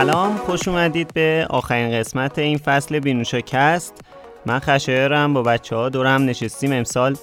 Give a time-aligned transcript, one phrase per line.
[0.00, 3.94] سلام خوش اومدید به آخرین قسمت این فصل بینوشا کست.
[4.46, 7.16] من خشایارم با بچه ها دور هم نشستیم امسال.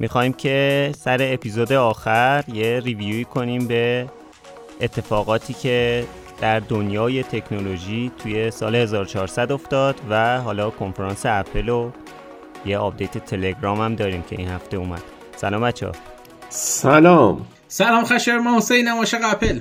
[0.00, 4.06] می‌خوایم که سر اپیزود آخر یه review ی کنیم به
[4.80, 6.04] اتفاقاتی که
[6.40, 11.90] در دنیای تکنولوژی توی سال 1400 افتاد و حالا کنفرانس اپل و
[12.66, 15.02] یه آپدیت تلگرام هم داریم که این هفته اومد.
[15.36, 15.92] سلام بچه ها
[16.48, 17.46] سلام.
[17.68, 19.60] سلام خشر ما حسین عاشق اپل.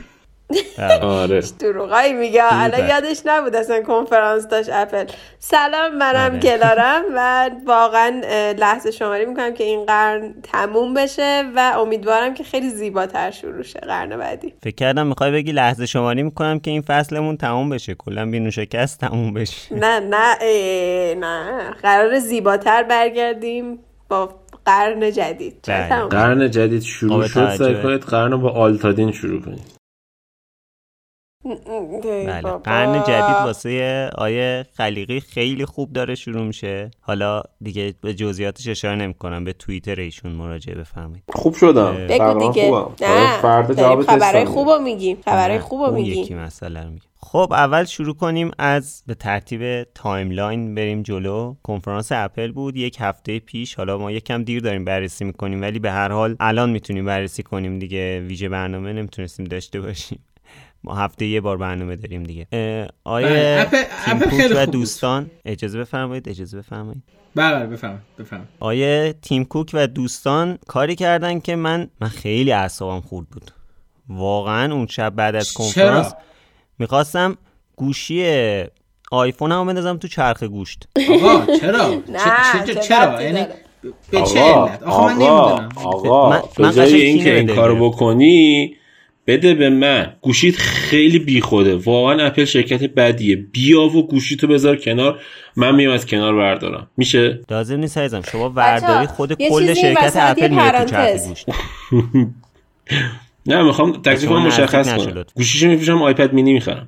[1.02, 1.44] آره.
[1.60, 2.42] دروغایی میگه.
[2.52, 5.06] الان یادش نبود اصلا کنفرانس داشت اپل.
[5.40, 6.40] سلام منم آره.
[6.40, 8.22] گلارم و واقعا
[8.58, 13.80] لحظه شماری می‌کنم که این قرن تموم بشه و امیدوارم که خیلی زیباتر شروع شه
[13.80, 14.54] قرن بعدی.
[14.64, 17.96] فکر کردم می‌خوای بگی لحظه شماری می‌کنم که این فصلمون تموم بشه.
[17.96, 19.76] کلا بینوشکست تموم بشه.
[19.76, 20.36] نه نه
[21.16, 21.72] نه.
[21.82, 23.80] قرار زیباتر برگردیم
[24.10, 24.30] با
[24.66, 25.66] قرن جدید.
[25.68, 26.08] بله.
[26.08, 27.56] قرن جدید شروع شد.
[27.56, 29.79] سعی کنید قرن رو با آلتادین شروع کنید.
[31.46, 32.42] بله.
[32.42, 36.92] قرن جدید واسه آیه خلیقی خیلی خوب داره شروع میشه.
[37.02, 41.24] حالا دیگه به جزئیاتش اشاره نمی‌کنم به توییتر ایشون مراجعه بفرمایید.
[41.34, 42.08] خوب شدم.
[42.08, 42.70] بگو دیگه.
[42.70, 42.96] خوبم.
[43.02, 43.42] نه.
[43.42, 47.04] فردا جواب خبرهای تستم خوبو میگیم خبرهای نه، خوبو اون یکی میگیم مسئله رو میگه
[47.22, 51.56] خب اول شروع کنیم از به ترتیب تایملاین بریم جلو.
[51.64, 52.78] کنفرانس اپل بود.
[52.78, 56.70] یک هفته پیش حالا ما یکم دیر داریم بررسی می‌کنیم ولی به هر حال الان
[56.70, 58.20] می‌تونیم بررسی کنیم دیگه.
[58.20, 60.20] ویژه برنامه نمی‌تونستیم داشته باشیم.
[60.84, 62.48] ما هفته یه بار برنامه داریم دیگه.
[63.04, 63.66] آیه بله،
[64.06, 64.66] تیم اپل کوک خیلی و.
[64.66, 67.04] دوستان اجازه بفرمایید اجازه بفرمایید.
[67.36, 73.02] بله بفهم بفهم آیه تیم کوک و دوستان کاری کردن که من من خیلی اعصابم
[73.02, 73.52] خورد بود.
[74.10, 76.14] واقعا اون شب بعد از؟ کنفرانس
[76.80, 77.38] می‌خواستم
[77.76, 78.26] گوشی
[79.12, 80.88] آیفون هم بندازم تو چرخ گوشت.
[81.10, 81.88] آقا چرا؟
[82.68, 83.46] نه، چرا؟ یعنی؟
[84.12, 85.70] به چه آقا علت؟ آخه من آقا نمی‌دونم.
[85.76, 86.42] آقا من-
[86.72, 86.94] قشنگ
[87.28, 87.90] این کارو.
[87.90, 88.76] بکنی
[89.30, 90.14] بده به من.
[90.22, 91.76] گوشیت خیلی بیخوده.
[91.76, 93.36] واقعا اپل شرکت بدیه.
[93.36, 95.20] بیا و گوشیتو بذار کنار.
[95.56, 96.88] من میام از کنار بردارم.
[96.98, 98.22] میشه؟ لازم نیست عزیزم.
[98.32, 100.96] شما ورداری خود کل شرکت اپل میره تو
[103.46, 105.26] نه می‌خوام تکلیفم مشخص کنم.
[105.36, 106.88] گوشیشو میفروشم آیپد مینی می‌خرم.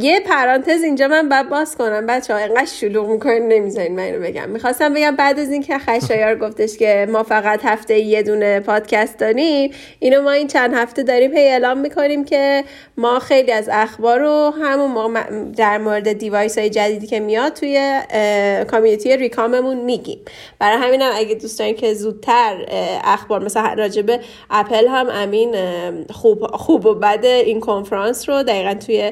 [0.00, 2.06] یه پرانتز اینجا من بعد باز کنم.
[2.06, 4.48] بچه ها اینقدر شلوغ می‌کنین نمی‌ذارین من اینو بگم.
[4.50, 9.72] می‌خواستم بگم بعد از اینکه خشایار گفتش که ما فقط هفته یه دونه پادکست داریم
[9.98, 12.64] اینو ما این چند هفته داریم هی اعلام می‌کنیم که
[12.96, 15.22] ما خیلی از اخبار رو همون موقع
[15.56, 18.00] در مورد device های جدیدی که میاد توی
[18.70, 20.18] community ریکاممون میگیم.
[20.58, 22.66] برای همینم اگه دوست دارین که زودتر
[23.04, 25.54] اخبار مثلا راجب اپل هم امین
[26.10, 29.11] خوب خوب و بد این کنفرانس رو دقیقا توی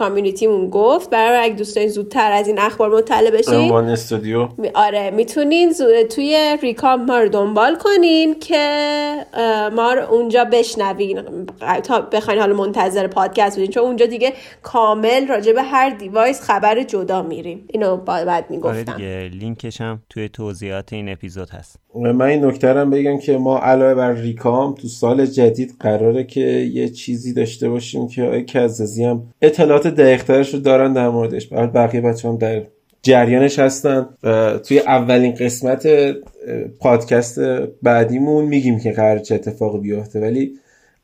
[0.00, 1.10] community مون گفت.
[1.10, 3.54] برای اگه دوست دارین زودتر از این اخبار مطلع بشین.
[3.54, 4.48] عنوان استودیو.
[4.74, 5.72] آره می‌تونین
[6.10, 8.56] توی ریکام ما رو دنبال کنین که
[9.76, 11.20] ما رو اونجا بشنوین.
[11.84, 16.82] تا بخواین حالا منتظر پادکست بودین چون اونجا دیگه کامل راجع به هر device خبر
[16.82, 17.64] جدا میریم.
[17.68, 21.76] اینو بعد آره می‌گفتم دیگه لینکش هم توی توضیحات این اپیزود هست.
[21.94, 26.24] من این نکته رو هم بگم که ما علاوه بر ریکام تو سال جدید قراره
[26.24, 31.48] که یه چیزی داشته باشیم که آقای کزازی هم اطلاعات دقیقترش رو دارن در موردش.
[31.52, 32.62] بقیه بچه هم در
[33.02, 35.86] جریانش هستن و توی اولین قسمت
[36.80, 37.40] پادکست
[37.82, 40.20] بعدیمون میگیم که قرار چه اتفاقی بیفته.
[40.20, 40.52] ولی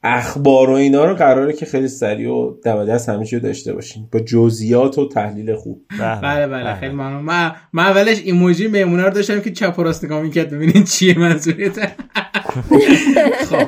[0.02, 3.10] اخبار و اینا رو قراره که خیلی سریع و دم دست
[3.42, 4.08] داشته باشیم.
[4.12, 5.82] با جزئیات و تحلیل خوب.
[6.22, 7.22] بله بله خیلی ممنون.
[7.22, 10.50] من من اولش ایموجی میمونه رو داشتم که چپ و راست نگاه می‌کرد.
[10.50, 11.82] ببینین چیه منظورته
[13.50, 13.66] خب.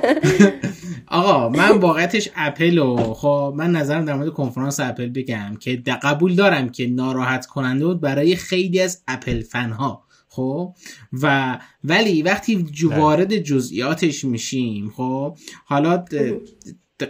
[1.10, 6.34] آقا من واقعیتش اپل و خب من نظرم در مورد کنفرانس اپل بگم که قبول
[6.34, 10.74] دارم که ناراحت کننده بود برای خیلی از اپل فن ها خب؟
[11.22, 16.04] و ولی وقتی جو- وارد جزئیاتش میشیم خب؟ حالا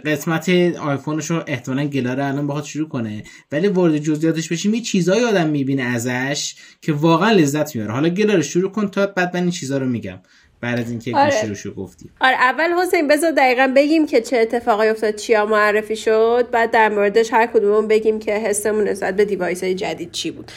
[0.05, 0.49] قسمت
[0.79, 5.49] آیفونش رو احتمالا گلاره الان بخواد شروع کنه ولی وارد جزئیاتش بشیم یه چیزایی آدم
[5.49, 7.93] می‌بینه ازش که واقعا لذت می‌بره.
[7.93, 10.19] حالا گلاره شروع کن تا بعد من این چیزا رو میگم.
[10.61, 11.47] بعد از اینکه آره.
[11.47, 12.09] رو شو گفتی.
[12.21, 16.89] آره اول حسین بذار دقیقا بگیم که چه اتفاقی افتاد چیا معرفی شد بعد در
[16.89, 20.51] موردش هر کدومون بگیم که حسمون نسبت به دیوایس های جدید چی بود.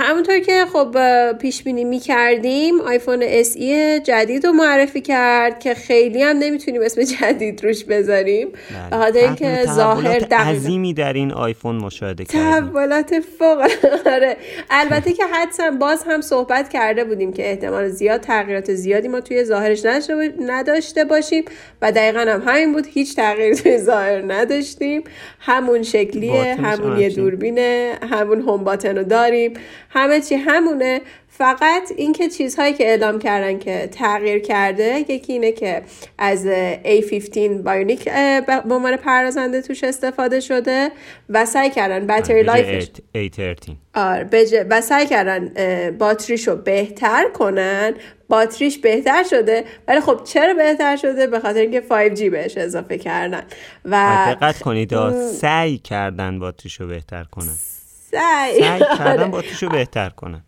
[0.00, 0.96] همونطور که خب
[1.32, 6.82] پیش بینی می کردیم آیفون اس ای جدید رو معرفی کرد که خیلی هم نمی‌تونیم
[6.82, 8.48] اسم جدید روش بذاریم
[8.90, 12.50] به خاطر اینکه ظاهر عظیمی در این آیفون مشاهده کردیم.
[12.50, 13.68] تحولات فوق
[14.06, 14.36] آره
[14.70, 19.44] البته که حدسا باز هم صحبت کرده بودیم که احتمال زیاد تغییرات زیادی ما توی
[19.44, 21.44] ظاهرش نداشته با- نداشته باشیم
[21.82, 22.86] و دقیقا هم همین بود.
[22.86, 25.04] هیچ تغییری توی ظاهر نداشتیم.
[25.40, 27.08] همون شکلیه همون هم یه.
[27.08, 29.54] دوربینه همون هم button رو داریم.
[29.90, 31.00] همه چی همونه.
[31.34, 35.82] فقط اینکه چیزهایی که اعلام کردن که تغییر کرده یکی اینه که
[36.18, 36.46] از
[36.84, 38.04] A15 Bionic
[38.46, 40.90] به عنوان پردازنده توش استفاده شده
[41.28, 42.86] و سعی کردن battery life ش
[43.16, 45.50] A13 آره و سعی کردن
[45.98, 47.94] باتریشو بهتر کنن.
[48.28, 53.42] باتریش بهتر شده ولی خب چرا بهتر شده؟ به خاطر اینکه 5G بهش اضافه کردن.
[53.84, 54.94] و دقت کنید
[55.32, 57.54] سعی کردن باتریشو بهتر کنن.
[58.10, 60.42] سعی, سعی کردن باتریشو بهتر کنن.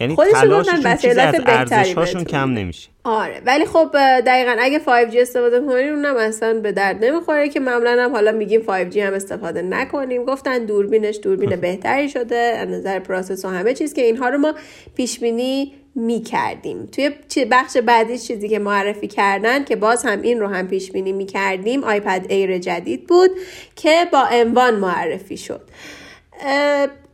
[0.00, 2.88] یعنی خودشون چیزی از ارزش‌هاشون کم نمیشه.
[3.04, 3.90] آره ولی خب
[4.26, 8.60] دقیقا اگه 5G استفاده کنیم اونم اصلا به درد نمی‌خوره که معمولا هم حالا میگیم
[8.60, 10.24] 5G هم استفاده نکنیم.
[10.24, 14.54] گفتن دوربینش دوربین بهتری شده از نظر process و همه چیز که اینها رو ما
[14.96, 16.88] پیش بینی می کردیم
[17.30, 21.12] توی بخش بعدی چیزی که معرفی کردن که باز هم این رو هم پیش بینی
[21.12, 23.30] می کردیم آیپد ایر جدید بود
[23.76, 25.60] که با عنوان معرفی شد.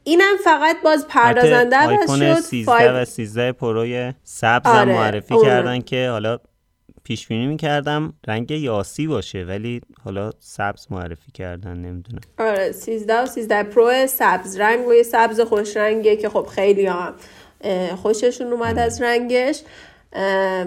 [0.04, 6.38] اینم فقط باز پردازنده آیفون 13 و 13 پروی سبز آره، معرفی کردن که حالا
[7.04, 12.20] پیش بینی می‌کردم رنگ یاسی باشه ولی حالا سبز معرفی کردن نمی‌دونم.
[12.38, 16.86] آره 13 و 13 پرو سبز رنگ و یه سبز خوش رنگه که خب خیلی
[16.86, 17.14] هم
[18.02, 19.62] خوششون اومد از رنگش.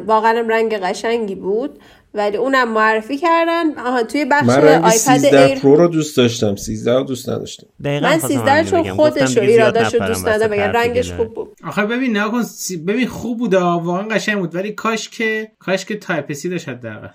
[0.05, 1.79] واقعا رنگ قشنگی بود.
[2.13, 3.77] ولی اونم معرفی کردن.
[3.79, 6.55] آها توی بخش آیپد ایر پرو رو دوست داشتم.
[6.55, 7.67] 13 رو دوست نداشتم.
[7.79, 11.49] من 13 چون خودش رو ایراداش رو دوست نداشتم بگم رنگش خوب بود.
[11.63, 12.43] آخه ببین نکن
[12.87, 17.07] ببین خوب بود واقعا قشنگ بود ولی کاش که کاش که Type C داشت حداقل.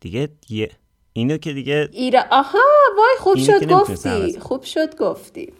[0.00, 0.70] دیگه یه
[1.12, 2.58] اینو که دیگه ایرا آها
[2.96, 4.38] وای خوب شد گفتی.
[4.40, 5.52] خوب شد گفتی.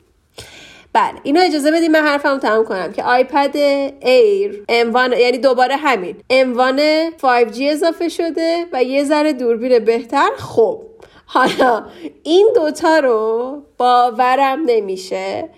[0.97, 3.57] بله اینو اجازه بدیم من حرفمو تمام کنم که آیپد
[4.01, 10.31] ایر عنوان یعنی دوباره همین عنوان 5G اضافه شده و یه ذره دوربین بهتر.
[10.37, 10.83] خب
[11.27, 11.87] حالا
[12.23, 15.49] این دوتا رو باورم نمیشه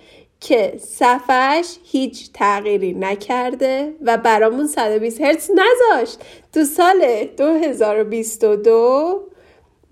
[0.40, 6.18] که صفحش هیچ تغییری نکرده و برامون 120 هرتز نذاشت.
[6.52, 9.20] تو سال 2022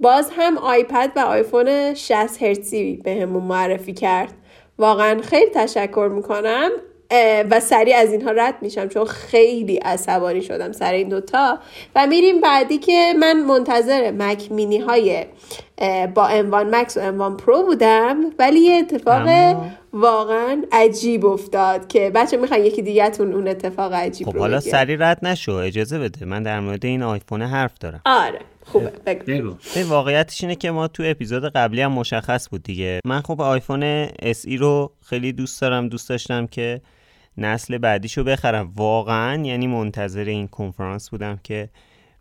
[0.01, 4.35] باز هم آیپد و آیفون 60 هرتزی بهمون معرفی کرد.
[4.79, 6.71] واقعا خیلی تشکر می‌کنم
[7.51, 11.59] و سریع از اینها رد میشم چون خیلی عصبانی شدم سر این دوتا
[11.95, 15.25] و میریم بعدی که من منتظر مک مینی های
[16.15, 19.29] با انوان مکس و انوان پرو بودم ولی یه اتفاق
[19.97, 25.19] واقعا عجیب افتاد که بچه می‌خوان یکی دیگهتون اون اتفاق عجیب خب حالا سریع رد
[25.23, 26.27] نشو اجازه بده.
[26.27, 28.01] من در مورد این آیفون حرف دارم.
[28.05, 28.93] آره خوبه.
[29.27, 29.55] بگو.
[29.89, 33.01] واقعیتش اینه که ما تو اپیزود قبلی هم مشخص بود دیگه.
[33.05, 36.81] من خب آیفون SE رو خیلی دوست دارم دوست داشتم که
[37.39, 38.73] نسل بعدیشو بخرم.
[38.77, 41.69] واقعا یعنی منتظر این کنفرانس بودم که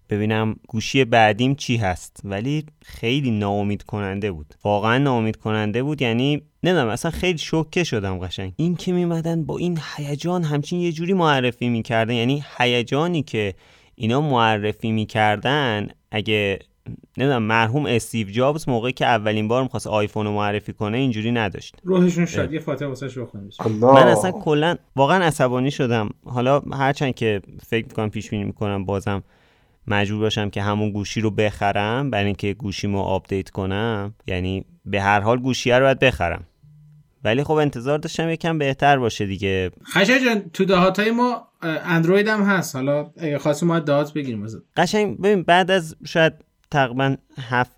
[0.09, 2.21] ببینم گوشی بعدیم چی هست.
[2.23, 4.53] ولی خیلی ناامید کننده بود.
[4.63, 6.01] واقعا ناامید کننده بود.
[6.01, 8.53] یعنی نمی‌دونم اصلا خیلی شوکه شدم قشنگ.
[8.55, 12.13] این که میمدن با این هیجان همچین یه جوری معرفی می‌کردن.
[12.13, 13.53] یعنی هیجانی که
[13.95, 16.59] اینا معرفی می‌کردن اگه
[17.17, 21.75] نمی‌دونم مرحوم استیو جابز موقعی که اولین بار می‌خواست آیفون رو معرفی کنه اینجوری نداشت.
[21.83, 23.49] روحشون شد یه فاتحه واسش بخونیم.
[23.81, 26.09] من اصلا کلا واقعا عصبانی شدم.
[26.25, 29.23] حالا هرچند که فکر می‌کنم پیش بینی می‌کنم بازم
[29.87, 34.13] مجبور باشم که همون گوشی رو بخرم برای اینکه گوشیمو آپدیت کنم.
[34.27, 36.43] یعنی به هر حال گوشی رو باید بخرم.
[37.23, 39.71] ولی خب انتظار داشتم یکم بهتر باشه دیگه.
[39.93, 42.75] خشایار جان تو دهاتای ما اندروید هم هست.
[42.75, 46.33] حالا اگه خواستیم ما دهات بگیریم قشنگ ببین بعد از شاید
[46.71, 47.15] تقریبا
[47.49, 47.71] هفت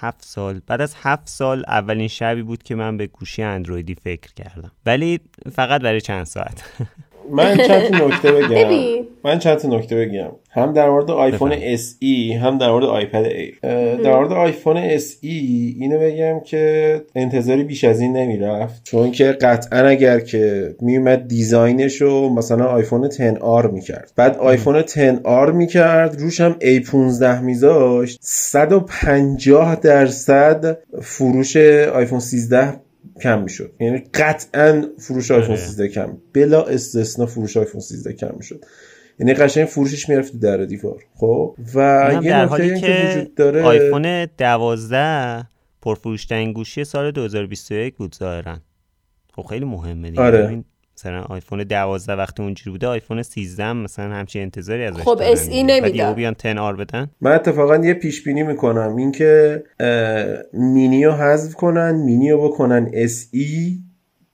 [0.00, 4.34] هفت سال بعد از هفت سال اولین شبی بود که من به گوشی اندرویدی فکر
[4.34, 4.72] کردم.
[4.86, 5.20] ولی
[5.52, 6.64] فقط برای چند ساعت.
[7.32, 9.04] من چند نکته بگم.
[9.24, 10.30] من چند نکته بگم.
[10.50, 13.58] هم در مورد آیفون SE هم در مورد آیپد ایر
[14.04, 18.84] در مورد آیفون SE اینو بگم که انتظاری بیش از این نمی‌رفت.
[18.84, 24.12] چون که قطعا اگر که میومد design ش رو مثلا آیفون 10R می‌کرد.
[24.16, 28.18] بعد آیفون 10R می‌کرد روش هم A15 میذاشت.
[28.20, 32.83] 150 درصد فروش آیفون 13
[33.22, 33.72] کم می‌شد.
[33.80, 36.16] یعنی قطعا فروش آیفون 13 کم.
[36.32, 38.64] بلا استثنا فروش آیفون 13 کم می‌شد.
[39.20, 41.04] یعنی قشنگ فروشش می‌رفت در دیوار.
[41.14, 45.48] خب؟ و یه نکته که وجود داره آیفون 12
[45.82, 48.58] پرفروشترین گوشی سال 2021 بود ظاهرا.
[49.36, 50.22] خب خیلی مهمه دیگه.
[50.22, 50.64] آره.
[50.96, 56.12] مثلا آیفون 12 وقتی اونجوری بوده آیفون 13 مثلا همچین انتظاری ازش خب SE نمیدن.
[56.12, 57.10] بیان 10 R بدن.
[57.20, 59.62] من اتفاقا یه پیش بینی می‌کنم اینکه
[60.52, 63.78] مینیو حذف کنن مینیو بکنن SE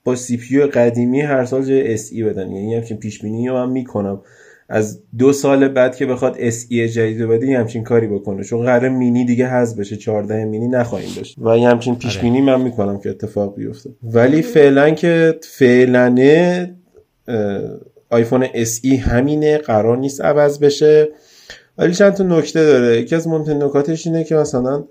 [0.05, 2.51] با CPU قدیمی هر سال جای SE بدن.
[2.51, 4.23] یعنی همچین پیش بینی رو من می‌کنم.
[4.73, 8.45] از دو سال بعد که بخواد SE جدید بده همچین کاری بکنه.
[8.45, 9.97] چون قرار مینی دیگه حذف بشه.
[9.97, 11.39] 14 مینی نخواهیم داشت.
[11.39, 12.23] و یه همچین پیش آره.
[12.23, 13.91] بینی من می‌کنم که اتفاق بیفته.
[14.03, 16.17] ولی فعلا که فعلا
[18.11, 19.59] آیفون SE همینه.
[19.59, 21.09] قرار نیست عوض بشه.
[21.79, 23.01] ولی چند تا نکته داره.
[23.01, 24.85] یکی از مهمترین نکاتش اینه که مثلا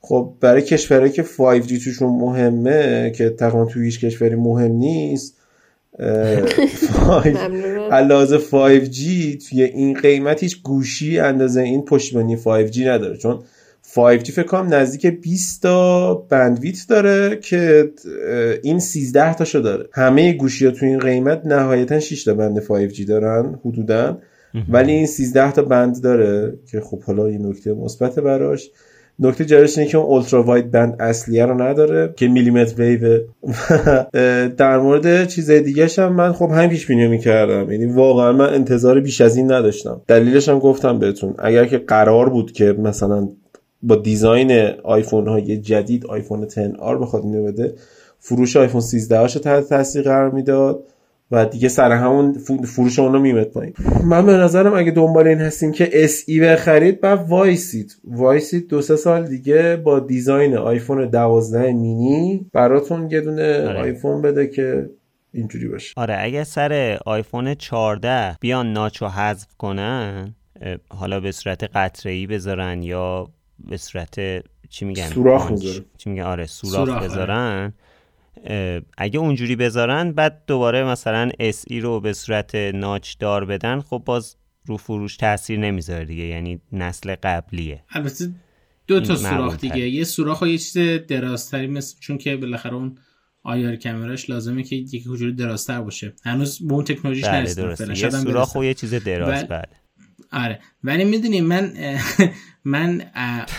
[0.00, 5.36] خب برای کشورهایی که 5G توشون مهمه که تقریبا تو هیچ کشوری مهم نیست
[7.92, 8.98] علاوه 5G
[9.48, 13.16] توی این قیمت هیچ گوشی اندازه این پشتیبانی 5G نداره.
[13.16, 13.42] چون
[13.94, 17.92] 5G فکر کنم نزدیک 20 تا بندویت داره که
[18.62, 19.88] این 13 تاشو داره.
[19.92, 24.18] همه گوشی ها تو این قیمت نهایتا 6 تا بند 5G دارن حدودا.
[24.68, 28.70] ولی این 13 تا بند داره که خب حالا این نکته مثبت براش.
[29.18, 33.20] نکته جالبش اینه که اون اولترا واید بند اصلیه رو نداره که میلیمتر ویو.
[34.58, 37.72] در مورد چیزای دیگه هم من خب هم پیش بینی می‌کردم.
[37.72, 40.00] یعنی واقعا من انتظار بیش از این نداشتم.
[40.06, 41.34] دلیلش هم گفتم بهتون.
[41.38, 43.28] اگر که قرار بود که مثلا
[43.82, 47.74] با دیزاین آیفون های جدید آیفون 10 آر بخواد اینو بده
[48.18, 50.84] فروش آیفون 13 هاشو تحت تاثیر قرار می‌داد.
[51.30, 52.32] و دیگه سر همون
[52.64, 53.74] فروش اونو میمد پایین.
[54.04, 57.96] من به نظرم اگه دنبال این هستیم که SE بخرید بعد وایسید.
[58.04, 63.80] وایسید دو سه سال دیگه با design آیفون 12 مینی براتون یه دونه آره.
[63.80, 64.90] آیفون بده که
[65.32, 65.92] اینجوری باشه.
[65.96, 70.34] آره اگه سر آیفون 14 بیان notch و حذف کنن
[70.88, 73.28] حالا به صورت قطره بذارن یا
[73.68, 74.20] به صورت
[74.70, 75.52] چی میگن؟ سوراخ
[75.98, 77.72] چی میگن؟ آره سوراخ, سوراخ بذارن.
[78.98, 84.02] اگه اونجوری بذارن بعد دوباره مثلا اس ای رو به صورت ناچ دار بدن خب
[84.06, 84.36] باز
[84.66, 87.84] رو فروش تاثیر نمی‌ذاره دیگه یعنی نسل قبلیه.
[87.90, 88.32] البته
[88.86, 89.78] دو تا سوراخ دیگه.
[89.78, 92.98] یه سوراخ یه چیز درازتری مثل چون که بالاخره اون
[93.42, 96.12] آیار کامراش لازمه که یکی حجور درازتر باشه.
[96.24, 99.83] هنوز به اون تکنولوژیش بله یه سوراخ و یه چیز دراز بله.
[100.34, 100.60] آره.
[100.84, 101.72] ولی می‌دونی من
[102.64, 103.02] من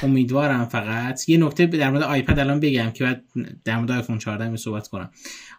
[0.03, 3.23] امیدوارم فقط یه نکته در مورد آیپد الان بگم که بعد
[3.65, 5.11] در مورد آیفون 14 می صحبت کنم.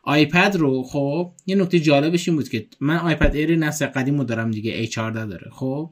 [0.02, 4.25] آیپد رو خب یه نکته جالبش این بود که من آیپد ایر نسل قدیم رو
[4.25, 5.90] دارم دیگه A14 داره خب.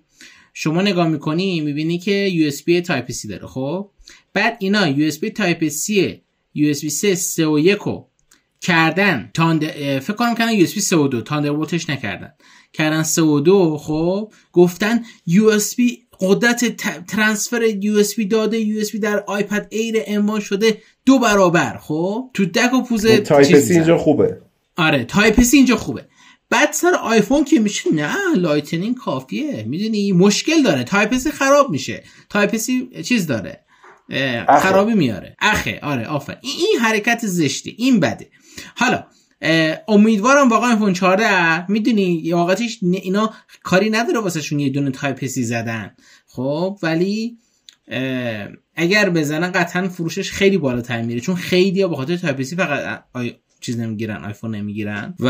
[0.52, 3.90] شما نگاه می‌کنی می‌بینی که USB تایپ C داره خب.
[4.32, 5.92] بعد اینا USB تایپ C
[6.56, 7.78] USB 3 3 و 1
[8.64, 9.30] کردن.
[9.34, 9.66] تاند
[10.00, 12.32] فکر کنم کردن USB 3 و 2 تاندربولتش نکردن.
[12.72, 15.82] کردن 3 و 2 خب گفتن USB
[16.20, 18.82] قدرت ترانسفر USB داده.
[18.82, 21.78] USB در آیپد ایر اما شده دو برابر.
[21.82, 24.40] خب تو دک و پوزه تایپ اینجا خوبه.
[24.76, 26.06] آره تایپ اینجا خوبه.
[26.50, 29.64] بعد سر آیفون که میشه نه Lightning کافیه.
[29.68, 30.84] می‌دونی مشکل داره.
[30.84, 32.04] تایپ خراب میشه.
[32.30, 32.56] تایپ
[33.02, 33.60] چیز داره.
[34.48, 35.36] خرابی میاره.
[35.40, 35.80] اخه.
[35.82, 36.38] آره آفر.
[36.42, 38.30] این حرکت زشتی این بده.
[38.76, 39.04] حالا
[39.88, 43.32] امیدوارم واقعا آیفون 14 می‌دونی واقعتش اینا
[43.62, 45.94] کاری نداره واسه شون یه دونه Type C زدن.
[46.26, 47.36] خب ولی
[48.76, 53.04] اگر بزنن قطعا فروشش خیلی بالاتر میره چون خیلی به خاطر Type C فقط
[53.60, 55.14] چیز نمی‌گیرن آیفون نمی‌گیرن.
[55.20, 55.28] و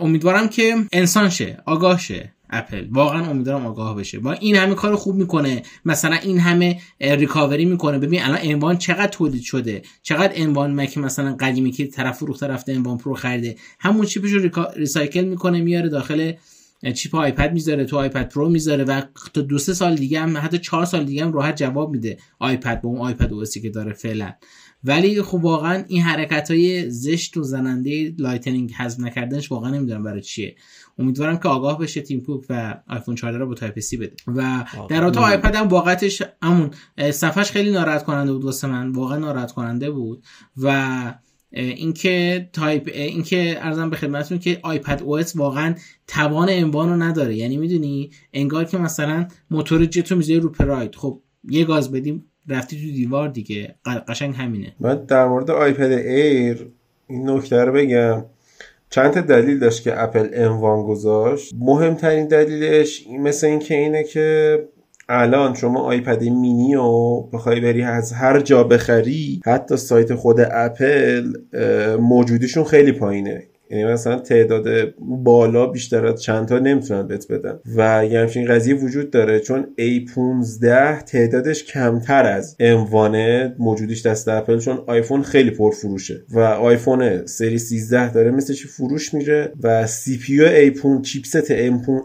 [0.00, 2.32] امیدوارم که انسان شه آگاه شه.
[2.52, 2.86] اپل.
[2.90, 4.18] واقعا امیدوارم آگاه بشه.
[4.18, 5.62] با این همه کار خوب می‌کنه.
[5.84, 7.98] مثلا این همه ریکاوری می‌کنه.
[7.98, 12.72] ببین الان M1 چقدر تولید شده؟ چقدر M1 مک مثلا قدیمی که طرف فروخته رفته
[12.72, 16.32] M1 پرو خریده؟ همون chip ش رو recycle می‌کنه میاره داخل
[16.90, 19.02] chip آیپد می‌ذاره تو آیپد پرو می‌ذاره و
[19.34, 22.80] تا دو سه سال دیگه هم حتی چهار سال دیگه هم راحت جواب میده آیپد
[22.80, 24.32] با اون آیپد OS ی که داره فعلا.
[24.84, 30.20] ولی خب واقعا این حرکت های زشت و زننده Lightning حذف نکردنش واقعا نمی‌دونم برای
[30.20, 30.56] چیه.
[30.98, 34.16] امیدوارم که آگاه بشه تیم کوک و آیفون 14 رو با Type C بده.
[34.26, 36.70] و در رابطه آیپد هم واقعتش همون
[37.10, 40.22] صفحش خیلی ناراحت کننده بود واسه من واقعا ناراحت کننده بود.
[40.62, 41.14] و
[41.52, 45.74] اینکه تایپ اینکه عرضم به خدمتتون که آیپد OS واقعا
[46.06, 47.34] توان M1 رو نداره.
[47.34, 50.94] یعنی می‌دونی انگار که مثلا موتور جتو می‌ذاری رو پراید.
[50.94, 53.74] خب یه گاز بدیم رفتی تو دیوار دیگه.
[54.08, 54.74] قشنگ همینه.
[54.80, 56.66] من در مورد آیپد ایر
[57.08, 58.24] این نکته رو بگم.
[58.90, 61.54] چند تا دلیل داشت که اپل M1 گذاشت.
[61.58, 64.58] مهمترین دلیلش این مثل اینکه اینه که
[65.14, 71.32] الان شما آیپد مینی رو بخوای بری از هر جا بخری حتی سایت خود اپل
[72.00, 73.42] موجودیشون خیلی پایینه.
[73.72, 77.58] یعنی مثلا تعداد بالا بیشتر از چند تا نمی‌تونن بهت بدن.
[77.76, 84.58] و یه همچین قضیه وجود داره چون A15 تعدادش کمتر از اموانه موجودیش دست اپل
[84.58, 86.24] چون آیفون خیلی پرفروشه.
[86.30, 91.48] و آیفون سری 13 داره مثل چی فروش میره و CPU A15 chipset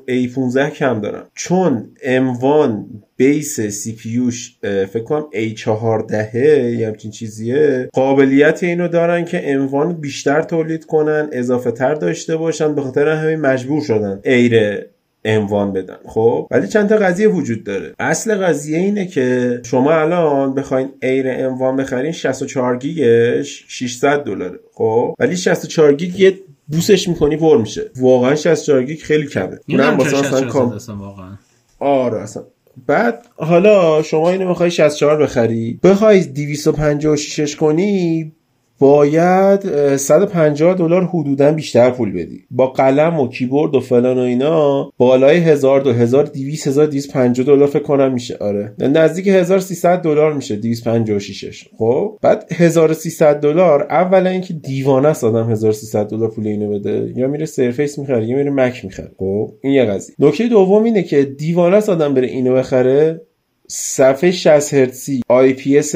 [0.08, 1.24] A15 کم دارن.
[1.36, 2.86] چون M1
[3.18, 7.90] base CPU ش فکر کنم A14 یه همچین چیزیه.
[7.94, 13.42] قابلیت اینو دارن که M1 بیشتر تولید کنن اضافه تر داشته باشن به خاطر همین
[13.42, 14.82] مجبور شدن ایر
[15.26, 15.98] M1 بدن.
[16.06, 17.94] خب؟ ولی چند تا قضیه وجود داره.
[18.00, 24.60] اصل قضیه اینه که شما الان بخواین ایر M1 بخرین 64 گیگش 600 دلاره.
[24.74, 27.82] خب؟ ولی 64 گیگ یه بوسش می‌کنی پر میشه.
[27.96, 29.60] واقعا 64 گیگ خیلی کمه.
[29.70, 31.38] اونم واسه مثلا کام واقعا؟
[31.80, 32.44] آره اصلا.
[32.86, 38.32] بعد حالا شما اینو می‌خوای 64 بخری؟ بخوای 256 کنی
[38.80, 42.40] باید 150 دلار حدودا بیشتر پول بدی.
[42.52, 47.84] با قلم و کیبورد و فلان و اینا بالای 1000 دو 1200 1250 دلار فکر
[47.84, 48.38] کنم میشه.
[48.38, 48.74] آره.
[48.80, 56.08] نزدیک 1300 دلار میشه 256 خب؟ بعد 1300 دلار اولا اینکه دیوانه است آدم 1300
[56.08, 57.14] دلار پول اینو بده.
[57.16, 59.12] یا میره سرفیس می‌خره یا میره مک می‌خره.
[59.18, 60.16] خب؟ این یه قضیه.
[60.20, 63.22] نکته دوم اینه که دیوانه است آدم بره اینو بخره.
[63.68, 65.22] صفحه 60 هرتزی.
[65.28, 65.96] IPS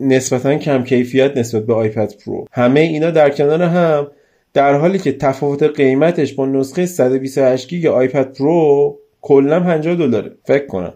[0.00, 2.46] نسبتا کم کیفیت نسبت به آیپد پرو.
[2.52, 4.06] همه اینا در کنار هم
[4.54, 10.32] در حالی که تفاوت قیمتش با نسخه 128 گیگ آیپد پرو کلا 50 دلاره.
[10.44, 10.94] فکر کنم.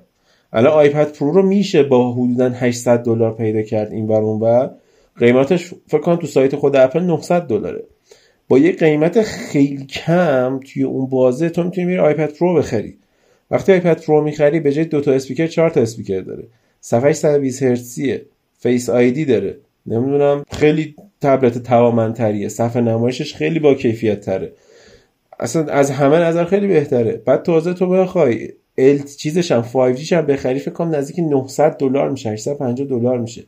[0.52, 4.71] الان آیپد پرو رو میشه با حدودا 800 دلار پیدا کرد این ور و
[5.19, 7.85] قیمتش فکر کنم تو سایت خود اپل 900 دلاره.
[8.49, 12.99] با یه قیمت خیلی کم توی اون بازه تو می‌تونی میری آیپد پرو بخری.
[13.52, 16.44] وقتی آیپد پرو می‌خری به جای دو تا اسپیکر چهار تا اسپیکر داره.
[16.80, 18.26] صفحه 120 هرتزیه.
[18.59, 19.56] Face ID داره.
[19.87, 24.52] نمی‌دونم خیلی تبلت توامنتریه صفحه نمایشش خیلی با کیفیت تره
[25.40, 27.12] اصلا از همه نظر خیلی بهتره.
[27.12, 32.11] بعد تازه تو بخوای ال چیزش هم 5G هم بخری فکر کنم نزدیک 900 دلار
[32.11, 33.44] میشه 850 دلار میشه.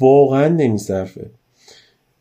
[0.00, 1.30] واقعا نمیصرفه.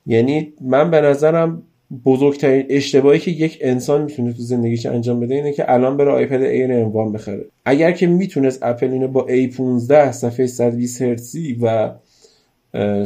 [0.06, 1.64] یعنی من به نظرم
[2.06, 6.42] بزرگترین اشتباهی که یک انسان می‌تونه تو زندگیش انجام بده اینه که الان بره آیپد
[6.42, 7.46] ایر M1 بخره.
[7.66, 11.92] اگر که می‌تونست اپل اینو با A15 صفحه 120 هرتزی و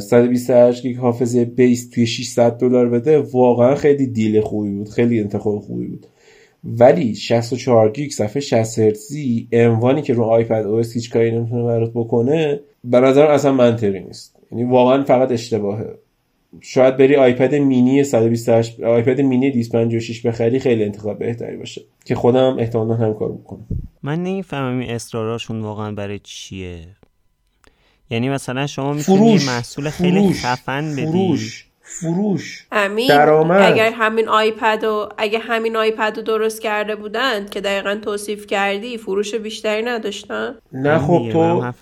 [0.00, 5.58] 128 گیگ حافظه base توی 600 دلار بده واقعا خیلی deal خوبی بود خیلی انتخاب
[5.58, 6.06] خوبی بود.
[6.64, 11.64] ولی 64 گیگ صفحه 60 هرتزی M1 ی که رو آیپد او هیچ کاری نمی‌تونه
[11.64, 14.36] برات بکنه به نظر اصلا منطقی نیست.
[14.52, 15.94] یعنی واقعا فقط اشتباهه.
[16.60, 21.82] شاید بری آیپد مینی 128 آیپد مینی 256 بخری خیلی انتخاب بهتری باشه.
[22.04, 23.66] که خودم احتمالا هم کار می‌کنم
[24.02, 26.86] من نمی‌فهمم این اصراراشون واقعا برای چیه.
[28.10, 31.38] یعنی مثلا شما می‌تونی محصول خیلی خفن بدی.
[32.00, 32.66] فروش.
[32.72, 33.72] امین درآمد.
[33.72, 38.98] اگر همین آیپد و اگه همین آیپد رو درست کرده بودند که دقیقا توصیف کردی
[38.98, 41.72] فروش بیشتری نداشتن؟ نه خب تو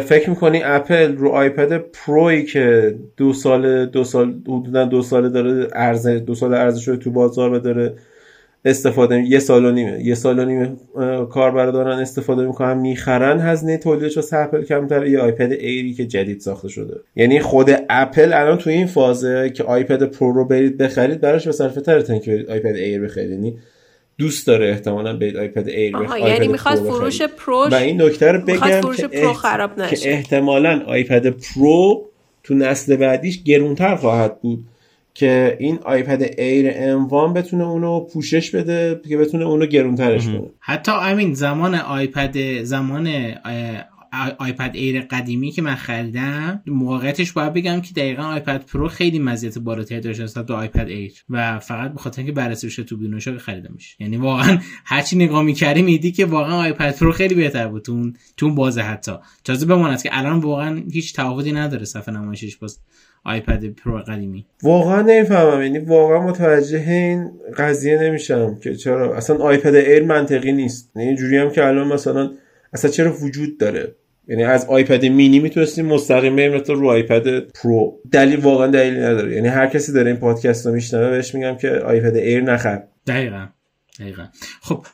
[0.00, 5.68] فکر می‌کنی اپل رو آیپد پروی که دو سال دو سال حدودا دو سال داره
[5.72, 7.94] ارزش دو سال ارزش تو بازار داره
[8.68, 10.76] استفاده یه سال و نیمه یه سال و نیمه
[11.30, 15.06] کاربر دارن استفاده می‌کنن می‌خرن هزینه تولیدش رو اپل کمتر.
[15.06, 17.00] یه آیپد ایری که جدید ساخته شده.
[17.16, 21.52] یعنی خود اپل الان تو این فازه که آیپد پرو رو برید بخرید براش به
[21.52, 23.30] صرفه تره که آیپد ایر بخرید.
[23.30, 23.56] یعنی
[24.18, 28.40] دوست داره احتمالا برید آیپد ایر بخرید یعنی می‌خواد فروش پرو و این نکته رو
[28.40, 29.96] بگم که, پرو خراب نشه.
[29.96, 32.04] که احتمالا آیپد پرو
[32.42, 34.64] تو نسل بعدیش گرونتر خواهد بود.
[35.14, 40.50] که این آیپد ایر ام بتونه اونو پوشش بده که بتونه اونو گرونترش کنه.
[40.60, 43.34] حتی همین زمان آیپد زمان
[44.38, 49.58] آیپد ایر قدیمی که من خریدم موقعیتش باید بگم که دقیقا آیپد پرو خیلی مزیت
[49.58, 53.38] بالاتری داشت نسبت به آیپد ایر و فقط به خاطر اینکه بررسی بشه تو بینوشا
[53.38, 53.96] خریدمش.
[54.00, 57.82] یعنی واقعا هرچی نگاه می‌کردی میدی که واقعا آیپد پرو خیلی بهتر بود
[58.36, 59.12] تو اون بازه حتی.
[59.44, 62.78] تازه بماند که الان واقعا هیچ تفاوتی نداره صفحه نمایشش باز.
[63.24, 64.46] آیپد پرو قدیمی.
[64.62, 65.62] واقعا نمی‌فهمم.
[65.62, 69.16] یعنی واقعا متوجه این قضیه نمیشم که چرا.
[69.16, 70.90] اصلا آیپد ایر منطقی نیست.
[70.96, 72.30] یعنی اینجوری هم که الان مثلا
[72.72, 73.94] اصلا چرا وجود داره؟
[74.28, 79.34] یعنی از آیپد مینی می‌تونستیم مستقیم بریم رو آیپد پرو دلیل واقعا دلیلی نداره.
[79.34, 82.82] یعنی هر کسی داره این پادکست رو میشنوه بهش میگم که آیپد ایر نخر.
[83.06, 83.46] دقیقا.
[84.00, 84.24] دقیقا.
[84.60, 84.86] خب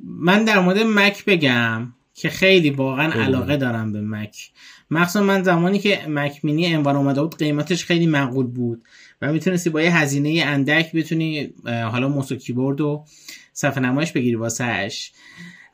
[0.00, 4.50] من در مورد مک بگم که خیلی واقعا علاقه دارم به مک
[4.90, 8.82] مخصوصا من زمانی که مک مینی انوار اومده بود قیمتش خیلی معقول بود
[9.22, 13.04] و می‌تونستی با یه هزینه اندک بتونی حالا موس و کیبورد و
[13.52, 15.12] صفحه نمایش بگیری واسهش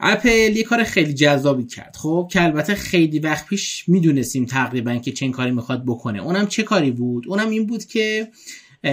[0.01, 1.97] اپل یه کار خیلی جذابی کرد.
[1.97, 6.23] خب که البته خیلی وقت پیش می‌دونستیم تقریبا که چه کاری می‌خواد بکنه.
[6.23, 8.29] اونم چه کاری بود؟ اونم این بود که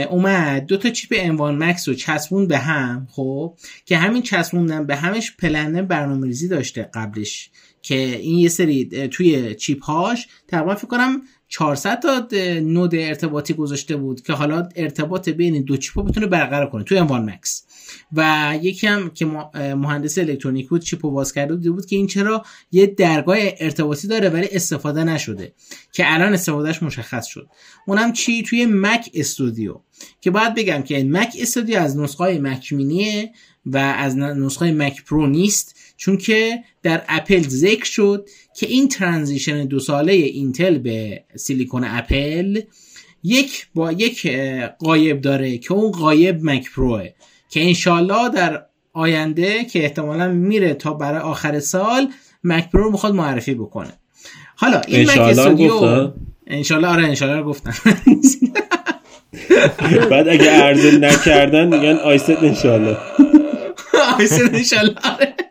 [0.10, 4.95] اومد دو تا چیپ انوان مکس رو چسبون به هم خب که همین چسبوندن به
[4.95, 7.49] همش پلنه برنامه‌ریزی داشته قبلش.
[7.81, 12.27] که این یه سری توی چیپ هاش تقریبا فکر کنم 400 تا
[12.59, 17.29] نود ارتباطی گذاشته بود که حالا ارتباط بین دو چیپ بتونه برقرار کنه توی انوان
[17.29, 17.63] مکس
[18.13, 22.43] و یکی هم که مهندس الکترونیک بود چیپو باز کرده بود بود که این چرا
[22.71, 25.53] یه درگاه ارتباطی داره ولی استفاده نشده
[25.91, 27.49] که الان استفادهش مشخص شد.
[27.87, 29.79] اونم چی؟ توی مک استودیو
[30.21, 33.31] که باید بگم که مک استودیو از نسخه مک مینیه
[33.65, 35.80] و از نسخه مک پرو نیست.
[36.01, 42.61] چون که در اپل ذکر شد که این transition دو ساله اینتل به Silicon اپل
[43.23, 44.27] یک با یک
[44.79, 47.07] غایب داره که اون غایب مک پروه
[47.49, 52.07] که انشالله در آینده که احتمالا میره تا برای آخر سال
[52.43, 53.93] مک پرو رو می‌خواد معرفی بکنه.
[54.55, 56.11] حالا این مک استودیو
[56.47, 57.73] انشالله آره انشالله رو گفتن
[60.11, 62.97] بعد اگه عرضه نکردن میگن I said انشالله
[64.17, 65.50] I said انشالله آره.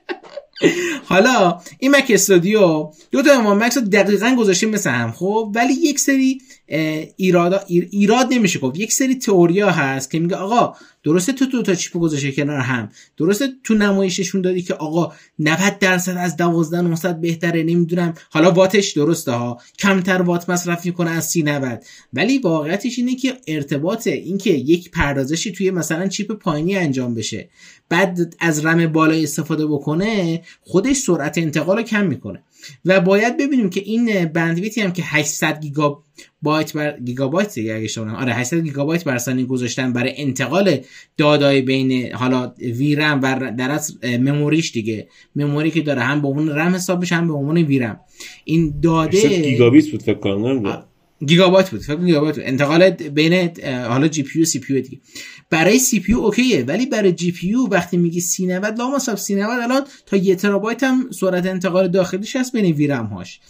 [1.04, 5.72] حالا این مک استودیو دو تا M1 Max رو دقیقا گذاشتیم مثل هم خب؟ ولی
[5.72, 6.40] یک سری
[7.16, 8.78] ایراد ایراد نمیشه گفت.
[8.78, 12.88] یک سری تئوریا هست که میگه آقا درسته تو دو تا chip گذاشته کنار هم.
[13.16, 18.14] درسته تو نمایششون دادی که آقا 90 درصد از 12900 بهتره نمی‌دونم.
[18.30, 19.60] حالا واتش درسته ها.
[19.78, 25.70] کمتر وات مصرف می‌کنه از 390 ولی واقعیتش اینه که ارتباط اینکه یک پردازشی توی
[25.70, 27.48] مثلا چیپ پایینی انجام بشه.
[27.90, 32.42] بعد از رم بالا استفاده بکنه خودش سرعت انتقال رو کم می‌کنه.
[32.84, 36.02] و باید ببینیم که این بندویتی هم که 800 گیگا
[36.42, 40.78] بایت بر گیگابایت دیگه اگه شما آره 800 گیگابایت بر ثانیه گذاشتن برای انتقال
[41.16, 45.08] دادای بین حالا VRAM و در از memory ش دیگه.
[45.36, 48.00] memory که داره هم به عنوان رم حساب بشه هم به عنوان VRAM.
[48.44, 50.84] این داده گیگابیت بود فکر کنم
[51.26, 52.44] گیگابایت بود فکر گیگابایت بود.
[52.46, 54.98] انتقال بین حالا GPU CPU دیگه.
[55.50, 60.34] برای CPU OK یه ولی برای GPU وقتی میگی 3090 لامصب 3090 الان تا یه
[60.34, 63.40] ترابایت هم سرعت انتقال داخلیش هست بین VRAM هاش.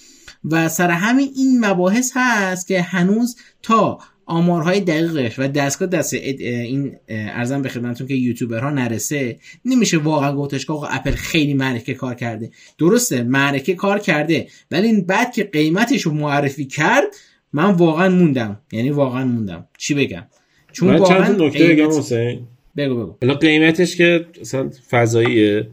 [0.45, 6.97] و سر همین این مباحث هست که هنوز تا آمارهای دقیقش و دستگاه دست این
[7.09, 12.15] ارزم به خدمتتون که یوتیوبرها نرسه نمیشه واقعا گفتش که آقا اپل خیلی معرکه کار
[12.15, 12.51] کرده.
[12.79, 17.07] درسته معرکه کار کرده ولی بعد که قیمتش رو معرفی کرد
[17.53, 18.61] من واقعا موندم.
[18.73, 19.67] یعنی واقعا موندم.
[19.79, 20.27] چی بگم؟
[20.73, 22.41] چون من چند نکته بگم حسین.
[22.77, 23.15] بگو بگو.
[23.23, 25.67] حالا قیمتش که اصلا فضاییه.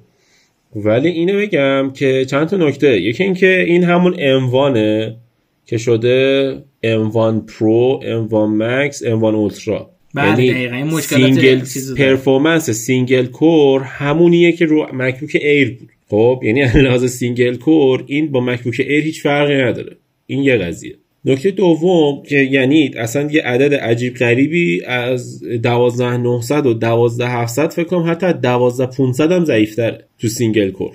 [0.76, 3.02] ولی اینو بگم که چند تا نکته.
[3.02, 5.18] یکی اینکه این همون اموانه
[5.66, 6.52] که شده
[6.84, 9.82] M1 Pro, M1 Max, M1 Ultra.
[10.16, 11.62] یعنی single
[11.98, 15.90] performance single core همونیه که رو MacBook Air بود.
[16.10, 19.98] خب یعنی لحاظ single core این با MacBook Air هیچ فرقی نداره.
[20.26, 20.96] این یه قضیه.
[21.26, 28.12] نکته دوم که یعنی اصلا یه عدد عجیب غریبی از 12900 و 12700 فکر کنم
[28.12, 30.92] حتی 12500 هم ضعیفتره تو single core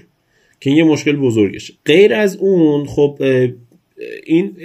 [0.61, 1.75] که این یه مشکل بزرگشه.
[1.87, 3.19] غیر از اون خب
[4.27, 4.57] این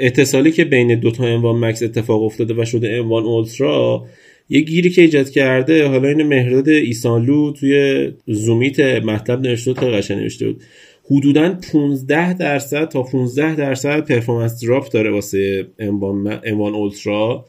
[0.00, 4.06] اتصالی که بین دو تا انوان مکس اتفاق افتاده و شده انوان اولترا
[4.48, 10.18] یه گیری که ایجاد کرده حالا این مهرداد ایسانلو توی زومیت مطلب نوشته بود قشنگ
[10.18, 10.62] نوشته بود.
[11.10, 17.46] حدودا 15 درصد تا 15 درصد پرفورمنس دراپ داره واسه اموان اولترا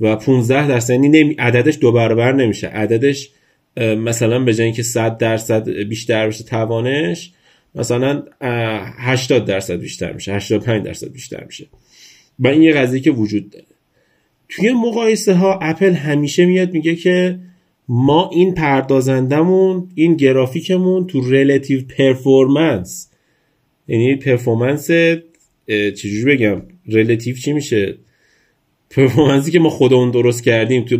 [0.00, 2.66] و 15 درصد یعنی عددش دو برابر نمیشه.
[2.66, 3.30] عددش
[3.76, 7.32] مثلا به جای اینکه 100 درصد بیشتر بشه توانش
[7.74, 11.66] مثلا 80 درصد بیشتر میشه 85 درصد بیشتر میشه.
[12.38, 13.64] و این یه قضیه که وجود داره.
[14.48, 17.38] توی مقایسه ها اپل همیشه میاد میگه که
[17.92, 23.10] ما این پردازنده‌مون این گرافیکمون تو relative performance
[23.88, 24.90] یعنی performance
[25.66, 27.94] چجوری بگم؟ relative چی میشه؟
[28.90, 30.98] performance ی که ما خودمون درست کردیم تو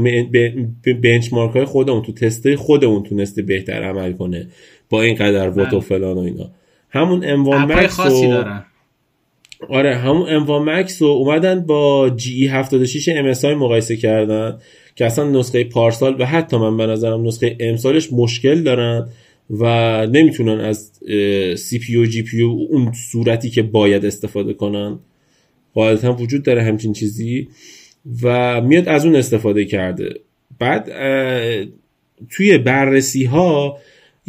[1.02, 4.46] benchmark های خودمون تو تست خودمون تونسته بهتر عمل کنه
[4.88, 5.80] با این قدر وات و بله.
[5.80, 6.50] فلان و اینا.
[6.90, 8.44] همون M1 Max و
[9.68, 13.08] آره همون M1 Max رو اومدن با GE76
[13.44, 14.58] ام مقایسه کردن
[14.96, 19.08] که اصلا نسخه پارسال و حتی من به نظرم نسخه امسالش مشکل دارن
[19.50, 20.90] و نمی‌تونن از
[21.56, 24.98] CPU و جی پی اون صورتی که باید استفاده کنن.
[25.74, 27.48] قاعدتا وجود داره همچین چیزی
[28.22, 30.14] و میاد از اون استفاده کرده.
[30.58, 30.88] بعد
[32.30, 33.78] توی بررسی ها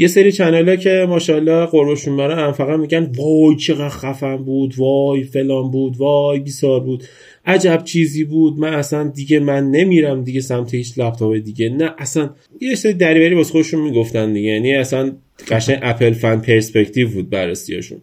[0.01, 5.71] یه سری چنل که ماشاءالله قربشون برن فقط میگن وای چقدر خفن بود وای فلان
[5.71, 7.03] بود وای بیسار بود
[7.45, 11.69] عجب چیزی بود من اصلا دیگه من نمیرم دیگه سمت هیچ لپتاپ دیگه.
[11.69, 12.29] نه اصلا
[12.61, 15.11] یه سری دریوری واسه خودشون می‌گفتن دیگه یعنی اصلا
[15.47, 18.01] قشنگ اپل فن پرسپکتیو بود بررسیاشون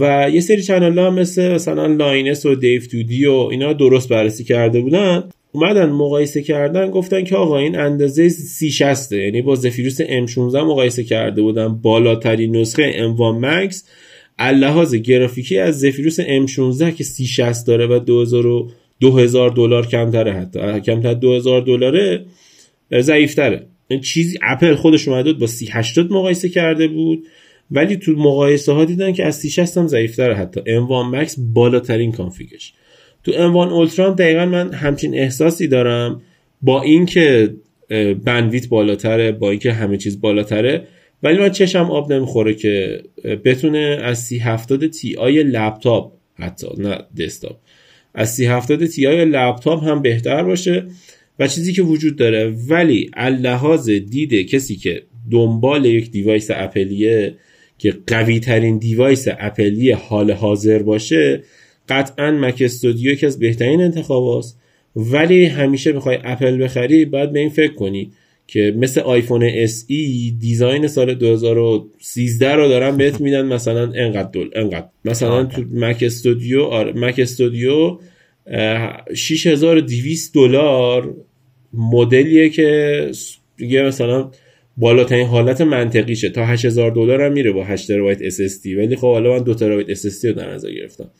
[0.00, 4.44] و یه سری channel ها مثل مثلا Linus و دیو دی و اینا درست بررسی
[4.44, 5.28] کرده بودن.
[5.52, 9.16] اومدن مقایسه کردن گفتن که آقا این اندازه سی شصته.
[9.16, 11.68] یعنی با Zephyrus M16 مقایسه کرده بودن.
[11.68, 13.76] بالاترین نسخه M1 Max
[14.38, 18.64] از لحاظ گرافیکی از Zephyrus M16 که 3060 داره و 2000
[19.00, 20.80] 2000 دلار کمتره حتی.
[20.80, 22.24] کمتر 2000 دلاره
[23.00, 23.66] ضعیفتره.
[23.88, 27.24] این چیزی اپل خودش اومده با 3080 مقایسه کرده بود.
[27.70, 30.60] ولی تو مقایسه ها دیدن که از 3060 هم ضعیفتره حتی.
[30.60, 32.72] M1 Max بالاترین config ش.
[33.28, 36.22] تو M1 Ultra دقیقا من همچین احساسی دارم
[36.62, 37.54] با اینکه
[38.24, 40.86] bandwidth بالاتره با اینکه همه چیز بالاتره
[41.22, 43.02] ولی من چشمم آب نمی‌خوره که
[43.44, 47.56] بتونه از سی هفتاد Ti لپتاپ حتی نه دسکتاپ
[48.14, 50.84] از سی هفتاد Ti لپتاپ هم بهتر باشه
[51.38, 52.54] و چیزی که وجود داره.
[52.68, 57.34] ولی از لحاظ دیده کسی که دنبال یک device اپلیه
[57.78, 61.42] که قوی ترین device اپلی حال حاضر باشه
[61.88, 64.44] قطعا Mac Studio یکی از بهترین انتخاب
[64.96, 68.10] ولی همیشه بخوای اپل بخری باید به این فکر کنی
[68.46, 74.86] که مثل آیفون SE design سال 2013 رو دارن بهت میدن مثلا انقدر دلار انقدر.
[75.04, 77.98] مثلا تو Mac Studio آره Mac Studio
[79.14, 81.14] 6200 دلار
[81.72, 83.10] مدلیه که
[83.56, 84.30] دیگه مثلا
[84.76, 86.28] بالاترین حالت منطقیشه.
[86.28, 89.94] تا 8000 دلار هم میره با 8 ترابایت SSD ولی خب حالا من 2 ترابایت
[89.94, 91.10] SSD رو در نظر گرفتم.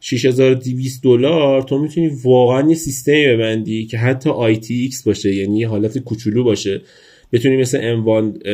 [0.00, 5.98] 6200 دلار تو می‌تونی واقعا یه سیستمی ببندی که حتی ITX باشه یعنی یه حالت
[5.98, 6.80] کوچولو باشه.
[7.32, 8.46] بتونی مثل M1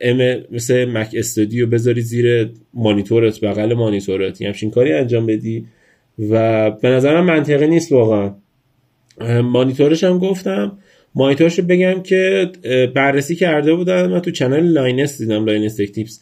[0.00, 4.40] ام مثل مک استودیو بذاری زیر مانیتورت بغل مانیتورت.
[4.40, 5.66] یه همچین کاری انجام بدی.
[6.18, 8.34] و به نظرم منطقی نیست واقعا.
[9.42, 10.78] مانیتورش هم گفتم.
[11.14, 12.50] مانیتورش بگم که
[12.94, 16.20] بررسی کرده بودم من تو channel Linus دیدم Linus Tips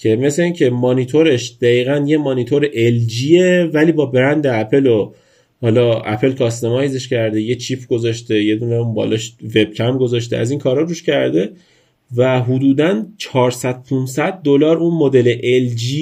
[0.00, 5.12] که مثل این که مانیتورش دقیقا یه مانیتور LGه ولی با برند اپل و
[5.60, 10.50] حالا اپل customize ش کرده یه chip گذاشته یه دونه اون بالاش وبکم گذاشته از
[10.50, 11.52] این کارا روش کرده
[12.16, 15.34] و حدودا 400 500 دلار اون مدل
[15.68, 15.94] LG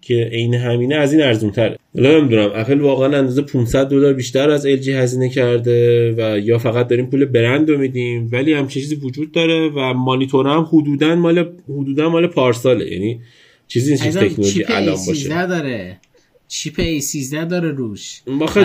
[0.00, 4.50] که عین همینه از این ارزون تره حالا نمی‌دونم اپل واقعا اندازه 500 دلار بیشتر
[4.50, 8.94] از LG هزینه کرده و یا فقط داریم پول برند رو میدیم ولی هم چیزی
[8.94, 12.92] وجود داره و مانیتور هم حدودا مال حدودا مال پارساله.
[12.92, 13.20] یعنی
[13.68, 15.46] چیزی نیست تکنولوژی الان باشه.
[15.46, 16.00] داره.
[16.48, 18.22] chip A13 داره روش.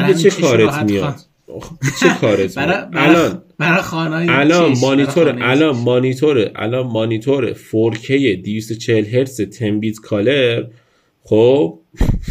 [0.08, 1.16] به چه کارت میاد؟
[2.00, 10.64] چه کارت الان الان مانیتور الان مانیتور الان مانیتور 4K 240 هرتز 10 bit color
[11.24, 11.80] خب؟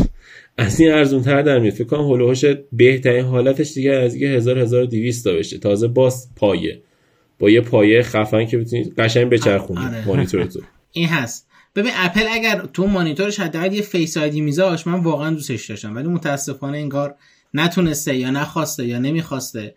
[0.59, 1.75] از این ارزون تر در میاد.
[1.75, 6.83] فکر کنم هلوهاش بهترین حالتش دیگه از دیگه 1000 1200 تا بشه تازه باز پایه.
[7.39, 10.07] با یه پایه خفن که بتونید قشنگ بچرخونی آره.
[10.07, 10.61] مانیتورتو
[10.93, 11.48] این هست.
[11.75, 15.97] ببین اپل اگر تو مانیتورش حداقل یه Face ID میذاشت من واقعا دوستش داشتم.
[15.97, 17.17] ولی متاسفانه انگار
[17.55, 19.75] نتونسته یا نخواسته یا نمی‌خواسته.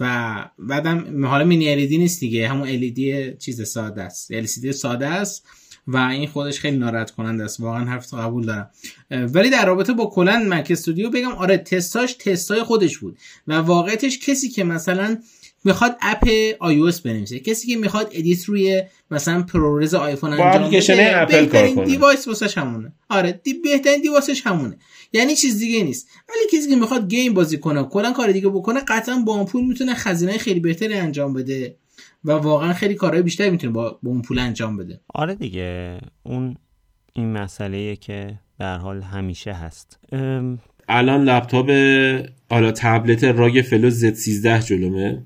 [0.00, 4.30] و بعدم حالا mini LED نیست دیگه همون LED چیز ساده است.
[4.30, 5.46] LED ساده است
[5.86, 7.60] و این خودش خیلی ناراحت کننده است.
[7.60, 8.70] واقعا حرف قبول دارم.
[9.10, 13.18] ولی در رابطه با کلا Mac Studio بگم آره تستاش تستای خودش بود.
[13.46, 15.18] و واقعیتش کسی که مثلا
[15.64, 16.28] می‌خواد app
[16.60, 17.38] آی بنویسه.
[17.38, 21.84] کسی که می‌خواد edit روی مثلا ProRes آیفون انجام بده اپل کار کنه.
[21.84, 22.92] device واسش همونه.
[23.08, 24.78] آره دی بهترین device ش همونه.
[25.12, 26.08] یعنی چیز دیگه نیست.
[26.28, 29.64] ولی کسی که می‌خواد game بازی کنه کلا کار دیگه بکنه قطعا با اون پول
[29.64, 31.76] می‌تونه هزینه خیلی بهتری انجام بده
[32.24, 35.00] و واقعا خیلی کارهای بیشتری می‌تونه با, با اون پول انجام بده.
[35.14, 35.98] آره دیگه.
[36.22, 36.56] اون
[37.12, 39.98] این مسئله که در حال همیشه هست.
[40.88, 41.70] الان لپتاپ
[42.50, 45.22] حالا تبلت ROG Flow Z13 جلومه.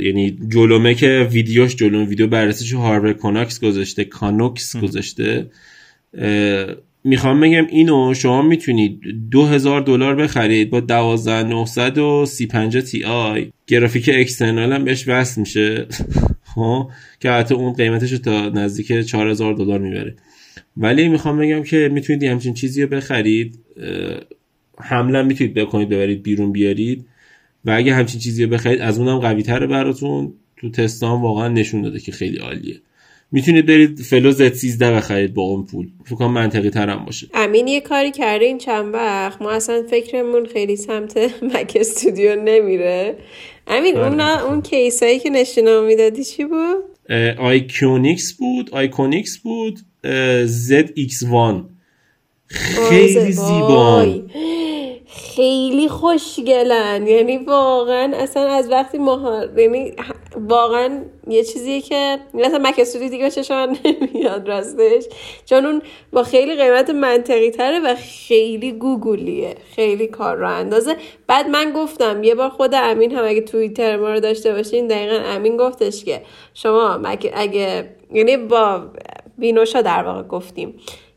[0.00, 5.46] یعنی جلومه که ویدیوش جلومه ویدیو بررسیش Hardware Canucks گذاشته Canucks گذاشته.
[7.04, 9.00] می‌خوام بگم اینو شما می‌تونید
[9.30, 15.08] دو هزار دلار بخرید با دوازده نهصد و سی پنجا Ti گرافیک external هم بهش
[15.08, 15.86] وصل میشه.
[16.56, 20.14] ها که حتی اون قیمتش تا نزدیک چهار هزار دلار می‌بره.
[20.76, 23.58] ولی می‌خوام بگم که می‌تونید همچین چیزی رو بخرید.
[24.78, 27.04] حمله می‌تونید بکنید ببرید بیرون بیارید.
[27.64, 30.32] و اگه همچین چیزی رو بخرید از اونم قوی تره براتون.
[30.56, 32.80] تو تستام واقعا نشون داده که خیلی عالیه.
[33.32, 35.88] می‌تونید برید فلو زد 13 بخرید با اون پول.
[36.04, 37.26] فکر کنم منطقی ترم باشه.
[37.34, 39.42] امین یه کاری کرده این چند وقت.
[39.42, 41.18] ما اصلا فکرمون خیلی سمت
[41.54, 43.16] مک استودیو نمیره.
[43.66, 44.44] امین اون آره.
[44.44, 46.84] اون کیسایی که نشونه می‌دادی چی بود؟
[47.38, 48.70] IQUNIX بود.
[48.70, 49.78] IQUNIX بود.
[50.44, 51.68] ZX-1.
[52.88, 54.06] خیلی زیبا.
[55.36, 57.06] خیلی خوشگلن.
[57.06, 59.92] یعنی واقعا اصلا از وقتی ما یعنی
[60.48, 65.04] واقعا یه چیزیه که مثلا Mac Studio دیگه چشم نمیاد راستش.
[65.44, 70.96] چون اون با خیلی قیمت منطقی تره و خیلی گوگولیه خیلی کار راه‌اندازه.
[71.26, 75.16] بعد من گفتم یه بار خود امین هم اگه توییتر ما رو داشته باشین دقیقا
[75.16, 76.22] امین گفتش که
[76.54, 77.00] شما
[77.34, 78.82] اگه یعنی با
[79.38, 80.74] وینوشا در واقع گفتیم.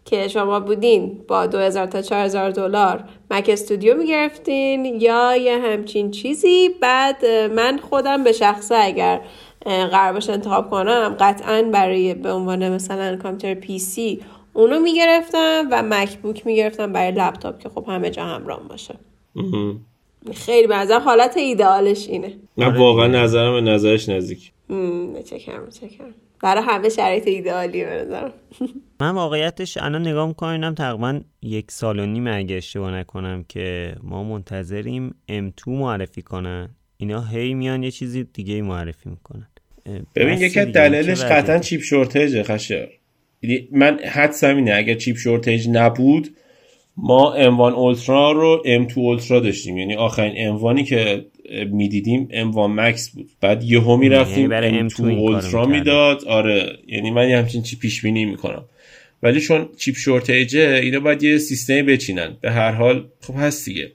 [0.10, 6.70] که شما بودین با 2000 تا 4000 دلار مک استودیو می‌گرفتین یا یه همچین چیزی؟
[6.82, 9.22] بعد من خودم به شخصه اگر
[9.66, 14.22] قرار باشه انتخاب کنم قطعا برای به عنوان مثلا کامپیوتر پی سی
[14.54, 18.96] اونو می‌گرفتم و مک بوک می‌گرفتم برای لپتاپ که خب همه جا همراه باشه.
[20.34, 22.34] خیلی به حالت ایدئالش اینه.
[22.58, 24.52] من واقعا نظرم به نظرش نزدیک.
[25.26, 26.14] چکرم چکرم.
[26.42, 28.34] برای همه شرایط ایدئالی به نظرم.
[29.00, 34.24] من واقعیتش الان نگاه می‌کنم تقریبا یک سال و نیم اگه اشتباه نکنم که ما
[34.24, 36.70] منتظریم M2 معرفی کنن.
[36.98, 39.48] اینا هی میان یه چیزی دیگه معرفی می‌کنن.
[40.16, 42.88] ببین یکی دلیلش قطعا چیپ شورتیجه خشر
[43.42, 46.30] یعنی من حدسم اینه اگر چیپ شورتیج نبود
[46.98, 49.78] ما M1 اولترا رو M2 اولترا داشتیم.
[49.78, 51.26] یعنی آخرین M1ی که
[51.72, 53.30] می‌دیدیم M1 Max بود.
[53.42, 56.26] بعد یهو می‌رفتیم یعنی M2 اولترا می‌داد.
[56.26, 58.66] آره یعنی من همچین چی پیش بینی می‌کنم.
[59.24, 62.38] ولی چون چیپ شورتیجه اینا باید یه سیستمی بچینن.
[62.42, 63.92] به هر حال خب هست دیگه.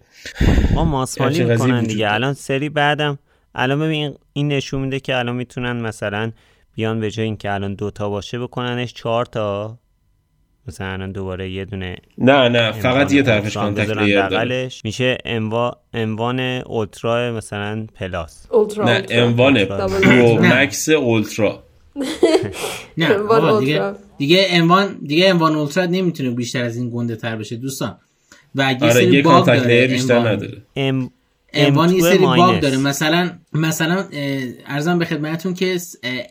[0.75, 2.13] ما ماسمالی می‌کنن دیگه.
[2.13, 3.19] الان سری بعدم
[3.55, 6.33] الان ببین این نشون میده که الان می‌تونن مثلا
[6.75, 9.79] بیان به جای اینکه الان دوتا باشه بکننش چهار تا.
[10.69, 17.33] مثلا الان دوباره یه دونه نه نه فقط یه طرفش connect میشه M1 M1 Ultra
[17.33, 18.47] مثلا plus.
[18.51, 18.85] Ultra.
[18.85, 21.65] نه M1 Pro Max Ultra.
[22.99, 23.09] نه
[23.61, 27.99] دیگه دیگه M1 دیگه M1 Ultra نمی‌تونه بیشتر از این گنده تر بشه دوستان.
[28.55, 30.63] و اگه آره سری باگ داره بیشتر نداره.
[30.77, 31.11] ام
[31.53, 32.61] M1 یه M2 سری باگ.
[32.61, 32.77] داره.
[32.77, 34.09] مثلا مثلا
[34.67, 35.79] عرضم به خدمتتون که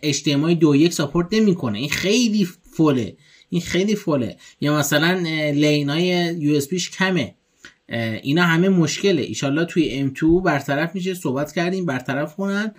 [0.03, 1.79] HDMI 2.1 ساپورت نمی‌کنه.
[1.79, 3.15] این خیلی فوله.
[3.49, 4.37] این خیلی فوله.
[4.61, 5.13] یا مثلا
[5.51, 7.35] lane های USB کمه.
[7.89, 9.21] اه، اینا همه مشکله.
[9.21, 12.71] ایشالله توی M2 برطرف میشه صحبت کردیم برطرف کنن.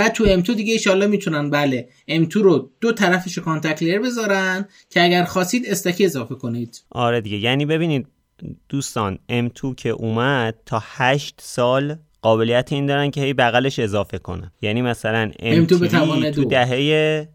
[0.00, 1.88] بعد تو M2 دیگه ایشالله می‌تونن بله.
[2.10, 6.84] M2 رو دو طرفش رو contact layer بذارن که اگر خواستید stack ی اضافه کنید.
[6.90, 7.36] آره دیگه.
[7.36, 8.06] یعنی ببینید
[8.68, 14.52] دوستان M2 که اومد تا 8 سال قابلیت این دارن که هی بغلش اضافه کنن
[14.62, 16.48] یعنی مثلا M2 به توان M3 تو دو.
[16.48, 17.28] دهه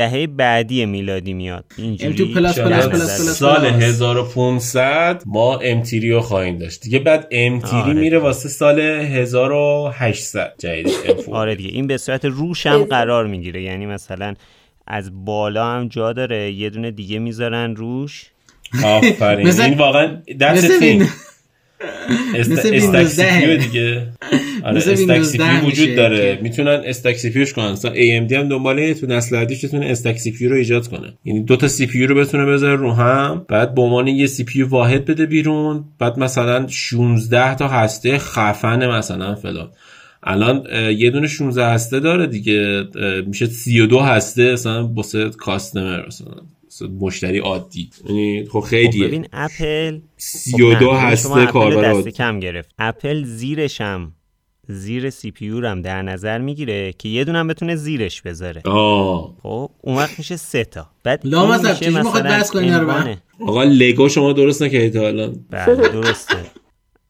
[0.00, 1.64] دهه بعدی میلادی میاد.
[1.78, 3.38] اینجوری M2 پلاس در پلاس نظر پلاس پلاس.
[3.38, 6.80] سال 1500 ما امتیری رو خواهیم داشت.
[6.80, 7.92] دیگه بعد امتیری آره.
[7.92, 11.70] میره واسه سال 1800 جدید M4 آره دیگه.
[11.70, 13.62] این به صورت روش هم قرار می‌گیره.
[13.62, 14.34] یعنی مثلا
[14.86, 18.30] از بالا هم جا داره یه دونه دیگه می‌ذارن روش.
[18.84, 19.60] آفرین.
[19.60, 21.00] این واقعا that's
[22.38, 22.66] مثل است...
[22.66, 23.66] مثل stack ویندوز CPU 10.
[23.66, 24.06] دیگه.
[24.64, 26.36] آره مثل stack ویندوز C 10 PU وجود داره.
[26.36, 27.72] که- می‌تونن stack CPU ش کنن.
[27.72, 31.12] مثلا AMD هم دنبال اینه تو نسل بعدیش بتونه stack CPU رو ایجاد کنه.
[31.24, 35.04] یعنی دو تا CPU رو بتونه بذاره رو هم بعد به عنوان یه CPU واحد
[35.04, 39.68] بده بیرون بعد مثلا 16 تا هسته خفن مثلا فلان.
[40.22, 40.66] الان
[40.96, 42.84] یه دونه 16 هسته داره دیگه
[43.26, 46.34] میشه 32 هسته مثلا واسه customer مثلا.
[47.00, 47.90] مشتری عادی.
[48.08, 52.40] یعنی خب خب خیلیه ببین اپل خب 32 نه، هسته شما اپل کاربر دست کم
[52.40, 52.74] گرفت.
[52.78, 54.12] اپل زیرش هم
[54.68, 58.62] زیر CPU هم در نظر می‌گیره که یه دونه هم بتونه زیرش بذاره.
[58.64, 59.36] آه.
[59.42, 60.90] خب اون وقت میشه سه تا.
[61.04, 63.14] بعد لامصب، میشه چجوری می‌خواد مثلا بحث کنی رو.
[63.46, 65.44] آقا لگو شما درست نکردید تا الان.
[65.50, 66.36] بله درسته.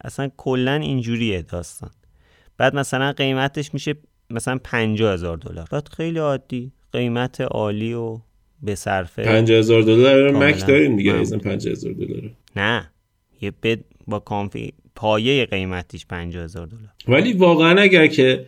[0.04, 1.90] اصلا کلا اینجوریه داستان.
[2.58, 3.94] بعد مثلا قیمتش میشه
[4.30, 5.68] مثلا 50 هزار دلار.
[5.70, 6.72] بعد خیلی عادی.
[6.92, 8.18] قیمت عالی و
[8.62, 10.30] به صرفه 50000 دلار.
[10.30, 11.14] مک داریم دیگه.
[11.14, 12.90] ایزن 50000 دلار نه
[13.40, 18.46] یه بد با config پایه قیمتیش 50 هزار دلار ولی واقعا اگر که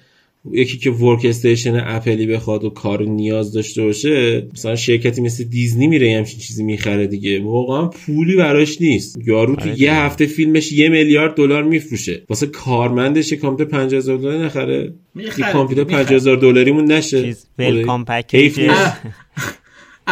[0.53, 6.11] یکی که workstation اپلی بخواد و کار نیاز داشته باشه مثلا شرکتی مثل دیزنی میره
[6.11, 9.95] یه همچین چیزی می‌خره دیگه واقعا پولی براش نیست یارو تو آره یه.
[9.95, 15.85] هفته فیلمش یه میلیارد دلار میفروشه واسه کارمندش یه کامپیوتر 50000 دلار نخره یه کامپیوتر
[15.85, 16.05] می‌خره.
[16.05, 17.73] 50000 دلاریمون نشه چیز خدایی.
[17.73, 18.93] welcome حیف پکیج نیست.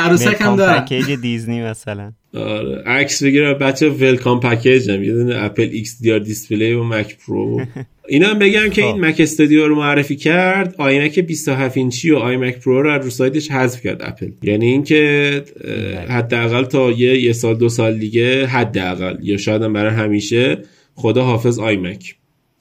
[0.01, 2.13] عروسک هم دارم package دیزنی مثلا.
[2.35, 2.83] آره.
[2.87, 5.05] عکس بگیرم بچه welcome package هم.
[5.05, 7.61] یه دونه اپل XDR display و Mac Pro
[8.09, 8.99] اینا هم بگم که این خب.
[8.99, 10.75] Mac Studio رو معرفی کرد.
[10.79, 15.43] iMac 27 اینچی و iMac Pro رو از رو سایدش حذف کرد اپل یعنی اینکه
[15.65, 19.17] اه، حداقل تا یه یه سال دو سال دیگه حداقل.
[19.23, 20.59] یا شاید هم برای همیشه
[20.95, 22.14] خداحافظ iMac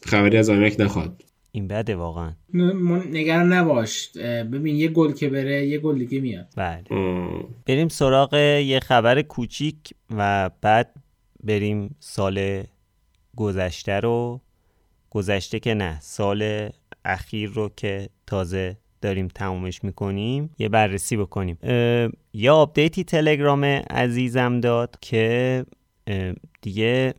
[0.05, 1.23] خبری از iMac نخواد.
[1.51, 2.33] این بده واقعا.
[2.53, 4.09] من- نگران نباش.
[4.17, 6.47] ببین یه گل که بره یه گل دیگه میاد.
[6.55, 6.83] بله.
[6.91, 7.47] ام.
[7.65, 9.75] بریم سراغ یه خبر کوچیک
[10.11, 10.95] و بعد
[11.43, 12.63] بریم سال
[13.35, 14.41] گذشته رو.
[15.09, 16.69] گذشته که نه سال
[17.05, 21.57] اخیر رو که تازه داریم تمومش می‌کنیم یه بررسی بکنیم.
[22.33, 25.65] یه آپدیتی تلگرام عزیزم داد که
[26.61, 27.13] دیگه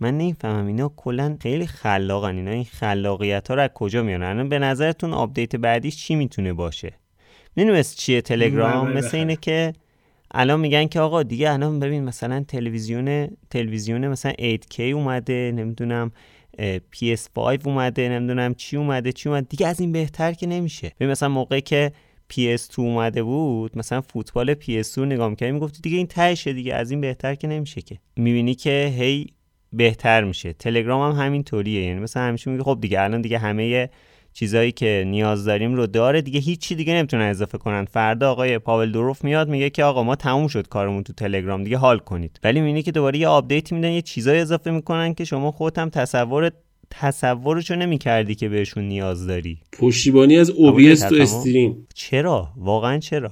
[0.00, 2.36] من نمی‌فهمم اینا کلا خیلی خلاقن.
[2.36, 6.52] اینا این خلاقیت ها رو از کجا میارن الان به نظرتون آپدیت بعدیش چی می‌تونه
[6.52, 6.92] باشه؟
[7.56, 9.20] می‌دونست چیه تلگرام؟ بله، مثل بخره.
[9.20, 9.72] اینه که
[10.30, 16.12] الان میگن که آقا دیگه الان ببین مثلا تلویزیون تلویزیون مثلا 8K اومده نمی‌دونم
[16.58, 19.46] اه، PS5 اومده نمی‌دونم چی اومده چی اومده.
[19.50, 20.92] دیگه از این بهتر که نمیشه.
[21.00, 21.92] ببین مثلا موقعی که
[22.32, 26.90] PS2 اومده بود مثلا فوتبال PS2 رو نگاه می‌کردی می‌گفتی دیگه این تهشه دیگه از
[26.90, 27.98] این بهتر که نمیشه که.
[28.16, 29.26] می‌بینی که هی
[29.72, 30.52] بهتر میشه.
[30.52, 33.90] تلگرام هم همین طوریه یعنی مثلا همیشه میگه خب دیگه الان دیگه همه
[34.32, 36.22] چیزایی که نیاز داریم رو داره.
[36.22, 37.84] دیگه هیچی دیگه نمی‌تونن اضافه کنن.
[37.84, 41.76] فردا آقای پاول دوروف میاد میگه که آقا ما تموم شد کارمون تو تلگرام دیگه
[41.76, 42.40] حال کنید.
[42.44, 45.90] ولی می‌بینی که دوباره یه آپدیت میدن یه چیزایی اضافه می‌کنن که شما خودت هم
[45.90, 46.50] تصور
[46.90, 49.58] تصورشو نمی‌کردی که بهشون نیاز داری.
[49.72, 51.86] پشتیبانی از OBS تو stream.
[51.94, 53.30] چرا؟ واقعا چرا؟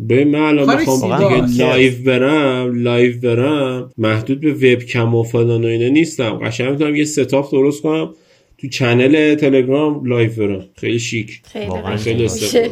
[0.00, 5.64] به من الان بخوام دیگه live برم live برم محدود به وب کم و فلان
[5.64, 6.30] و اینا نیستم.
[6.30, 8.14] قشنگ می‌تونم یه setup درست کنم
[8.58, 10.64] تو channel تلگرام live برم.
[10.76, 11.42] خیلی شیک.
[11.44, 12.70] خیلی خیلی استفاده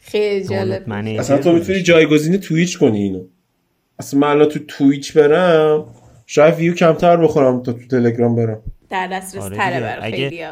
[0.00, 0.92] خیلی جالب.
[0.92, 3.24] اصلا تو می‌تونی جایگزین Twitch کنی اینو.
[3.98, 5.84] اصلا من الان تو Twitch برم
[6.26, 8.62] شاید ویو کمتر بخورم تا تو تلگرام برم.
[8.90, 10.44] در دسترس آره تره خیلی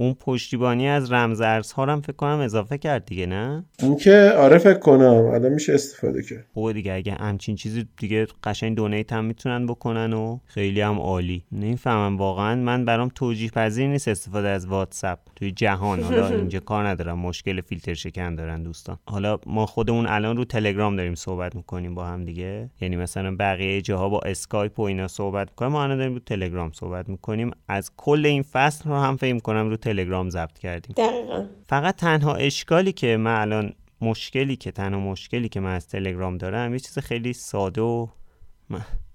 [0.00, 4.78] اون پشتیبانی از رمزارزها هم فکر کنم اضافه کرد دیگه نه؟ اون که آره فکر
[4.78, 6.46] کنم الان میشه استفاده کرد.
[6.54, 11.44] خوبه دیگه اگه همچین چیزی دیگه قشنگ donate هم می‌تونن بکنن و خیلی هم عالی.
[11.52, 16.02] نمی‌فهمم واقعا من برام توجیه پذیر نیست استفاده از واتساپ توی جهان.
[16.02, 18.98] حالا اینجا کار ندارم مشکل فیلتر شکن دارن دوستان.
[19.06, 22.70] حالا ما خودمون الان رو تلگرام داریم صحبت می‌کنیم با هم دیگه.
[22.80, 26.72] یعنی مثلا بقیه جاها با اسکایپ و اینا صحبت می‌کنیم ما الان داریم رو تلگرام
[26.72, 27.50] صحبت می‌کنیم.
[27.68, 30.94] از کل این فصل رو هم فکر کنم رو تلگرام ضبط کردیم.
[30.96, 31.46] دقیقا.
[31.68, 36.72] فقط تنها اشکالی که من الان مشکلی که تنها مشکلی که من از تلگرام دارم
[36.72, 38.06] یه چیز خیلی ساده و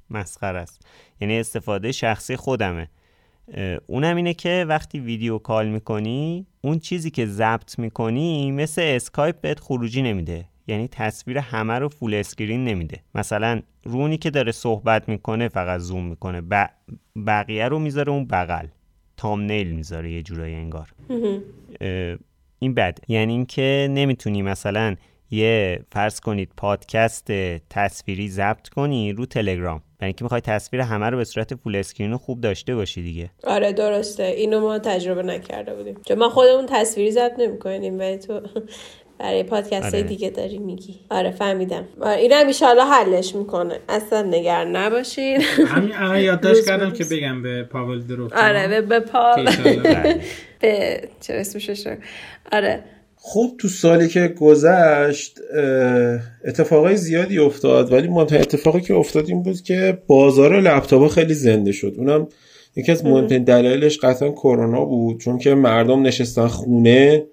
[0.10, 0.88] مسخره است.
[1.22, 2.88] یعنی استفاده شخصی خودمه.
[3.88, 9.60] اونم اینه که وقتی video call می‌کنی اون چیزی که ضبط می‌کنی مثل اسکایپ بهت
[9.60, 10.46] خروجی نمیده.
[10.68, 13.00] یعنی تصویر همه رو full screen نمیده.
[13.16, 16.42] مثلا رو اونی که داره صحبت می‌کنه فقط زوم می‌کنه.
[17.28, 18.68] بقیه رو می‌ذاره اون بغل.
[19.18, 20.88] thumbnail می‌ذاره یه جورایی انگار.
[22.60, 23.00] این بد.
[23.08, 24.96] یعنی اینکه نمی‌تونی مثلا
[25.32, 27.32] یه فرض کنید پادکست
[27.70, 29.82] تصویری ضبط کنی رو تلگرام.
[30.02, 33.30] یعنی که می‌خوای تصویر همه رو به صورت full screen خوب داشته باشی دیگه.
[33.44, 34.24] آره درسته.
[34.24, 35.96] اینو ما تجربه نکرده بودیم.
[36.08, 38.42] چون ما خودمون تصویری ضبط نمی‌کنیم ولی تو
[39.20, 40.10] برای پادکست های آره.
[40.10, 41.00] دیگه داری میگی.
[41.10, 41.84] آره فهمیدم.
[42.02, 43.80] آره این هم ایشالا حلش می‌کنه.
[43.90, 45.42] اصلا نگران نباشین.
[45.42, 49.36] همین الان یادداشت کردم که بگم به پاول دروف آره به, به پا
[50.62, 51.88] به چه اسمش
[52.52, 52.84] آره.
[53.18, 55.40] خب تو سالی که گذشت
[56.46, 61.72] اتفاقای زیادی افتاد ولی مهمترین اتفاقی که افتاد این بود که بازار لپتاپ خیلی زنده
[61.72, 61.94] شد.
[61.98, 62.28] اونم
[62.76, 67.24] یکی از مهمترین دلایلش قطعا کرونا بود چون که مردم نشستن خونه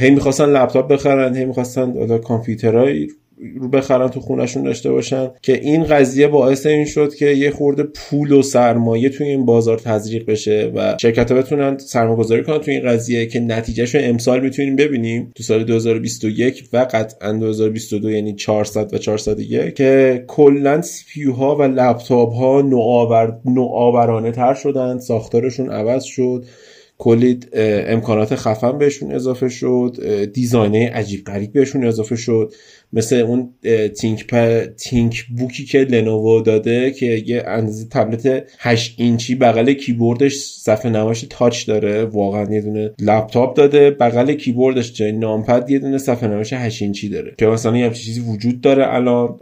[0.00, 3.08] هی می‌خواستن لپتاپ بخرن هی می‌خواستن کامپیوترهای
[3.56, 7.82] رو بخرن تو خونشون داشته باشن که این قضیه باعث این شد که یه خورده
[7.82, 12.58] پول و سرمایه توی این بازار تزریق بشه و شرکت ها بتونن سرمایه گذاری کنن
[12.58, 18.10] توی این قضیه که نتیجهش رو امسال می‌تونیم ببینیم تو سال 2021 و قطعا 2022
[18.10, 24.98] یعنی 400 و 401 که کلا سی ها و لپتاپ ها نوآور نوآورانه تر شدن
[24.98, 26.44] ساختارشون عوض شد
[27.00, 27.40] کلی
[27.86, 29.96] امکانات خفن بهشون اضافه شد
[30.32, 32.52] design های عجیب غریب بهشون اضافه شد.
[32.92, 33.54] مثل اون
[34.00, 40.90] ThinkPad، ThinkBook ی که لنوو داده که یه اندازه تبلت 8 اینچی بغل کیبوردش صفحه
[40.90, 42.04] نمایش touch داره.
[42.04, 47.08] واقعا یه دونه لپتاپ داده بغل کیبوردش جای numpad یه دونه صفحه نمایش 8 اینچی
[47.08, 47.34] داره.
[47.38, 49.38] که مثلا یه چیزی وجود داره الان.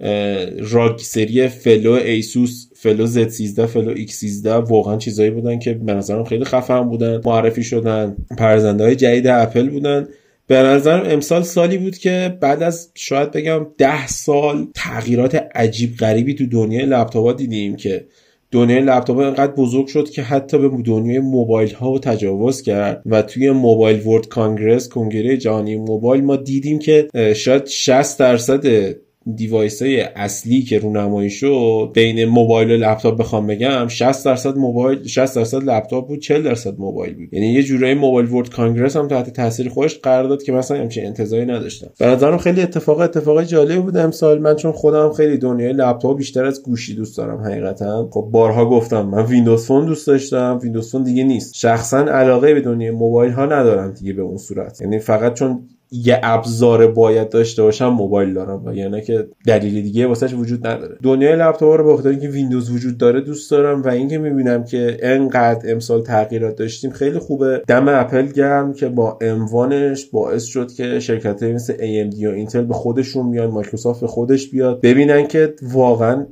[0.70, 6.44] ROG سری Flow ایسوس Flow Z13 Flow X13 واقعا چیزایی بودن که به نظرم خیلی
[6.44, 8.16] خفن بودن معرفی شدن.
[8.38, 10.08] پردازنده های جدید اپل بودن.
[10.48, 16.34] به نظرم امسال سالی بود که بعد از شاید بگم ده سال تغییرات عجیب غریبی
[16.34, 18.06] تو دنیای لپتاپ دیدیم که
[18.50, 23.50] دنیای لپتاپ انقدر بزرگ شد که حتی به دنیای موبایل ها تجاوز کرد و توی
[23.50, 28.94] Mobile World Congress کنگره جهانی موبایل ما دیدیم که شاید 60 درصد
[29.34, 35.04] device های اصلی که رونمایی شد بین موبایل و لپتاپ بخوام بگم 60 درصد موبایل
[35.06, 37.34] 60 درصد لپتاپ بود 40 درصد موبایل بود.
[37.34, 41.06] یعنی یه جورایی Mobile World Congress هم تحت تاثیر خودش قرار داد که مثلا همچین
[41.06, 41.88] انتظاری نداشتم.
[41.98, 44.38] به نظرم خیلی اتفاق اتفاق جالب بود امسال.
[44.38, 48.08] من چون خودم خیلی دنیای لپتاپ بیشتر از گوشی دوست دارم حقیقتا.
[48.12, 50.58] خب بارها گفتم من Windows Phone دوست داشتم.
[50.62, 51.54] Windows Phone دیگه نیست.
[51.54, 54.80] شخصا علاقه به دنیای موبایل ها ندارم دیگه به اون صورت.
[54.80, 60.06] یعنی فقط چون یه ابزار باید داشته باشم موبایل دارم و یعنی که دلیل دیگه
[60.06, 60.96] واسش وجود نداره.
[61.02, 65.72] دنیای لپتاپ رو بخاطر اینکه ویندوز وجود داره دوست دارم و اینکه می‌بینم که انقدر
[65.72, 67.62] امسال تغییرات داشتیم خیلی خوبه.
[67.68, 72.62] دم اپل گرم که با M1 ش باعث شد که شرکت مثل AMD و اینتل
[72.62, 76.26] به خودشون میان مایکروسافت به خودش بیاد ببینن که واقعا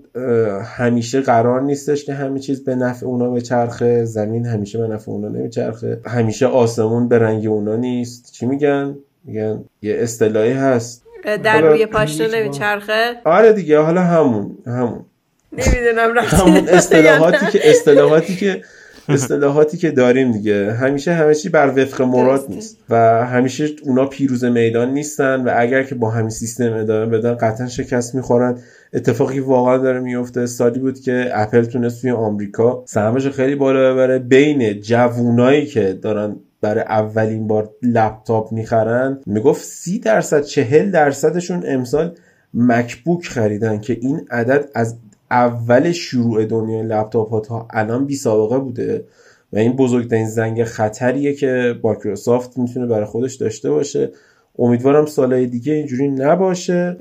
[0.65, 5.11] همیشه قرار نیستش که همه چیز به نفع اونا به چرخه زمین همیشه به نفع
[5.11, 8.33] اونا نمیچرخه همیشه آسمون به رنگ اونا نیست.
[8.33, 8.97] چی میگن؟
[9.27, 11.03] میگن یه اصطلاحی هست.
[11.45, 15.05] در روی پاشنه نمیچرخه؟ آره دیگه حالا همون همون.
[15.53, 18.63] نمی‌دونم همون اصطلاحاتی که اصطلاحاتی که
[19.09, 20.73] اصطلاحاتی که داریم دیگه.
[20.73, 22.79] همیشه همه چی بر وفق مراد نیست.
[22.91, 22.97] و
[23.27, 28.15] همیشه اونا پیروز میدان نیستن و اگر که با همین سیستم ادامه بدن قطعا شکست
[28.15, 28.59] می‌خورن.
[28.95, 34.19] اتفاقی واقعا داره میفته سالی بود که اپل تونست توی آمریکا سهمش خیلی بالا ببره.
[34.19, 39.21] بین جوونایی که دارن برای اولین بار لپتاپ می‌خرن.
[39.27, 42.15] می‌گفت سی درصد چهل درصدشون امسال
[42.55, 44.97] مکبوک خریدن که این عدد از
[45.31, 49.05] اول شروع دنیای لپتاپ ها تا الان بی سابقه بوده.
[49.53, 54.11] و این بزرگترین زنگ خطریه که مایکروسافت می‌تونه برای خودش داشته باشه.
[54.59, 56.97] امیدوارم سالهای دیگه اینجوری نباشه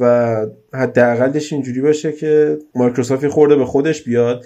[0.00, 0.36] و
[0.74, 4.44] حداقلش اینجوری باشه که مایکروسافت خورده به خودش بیاد.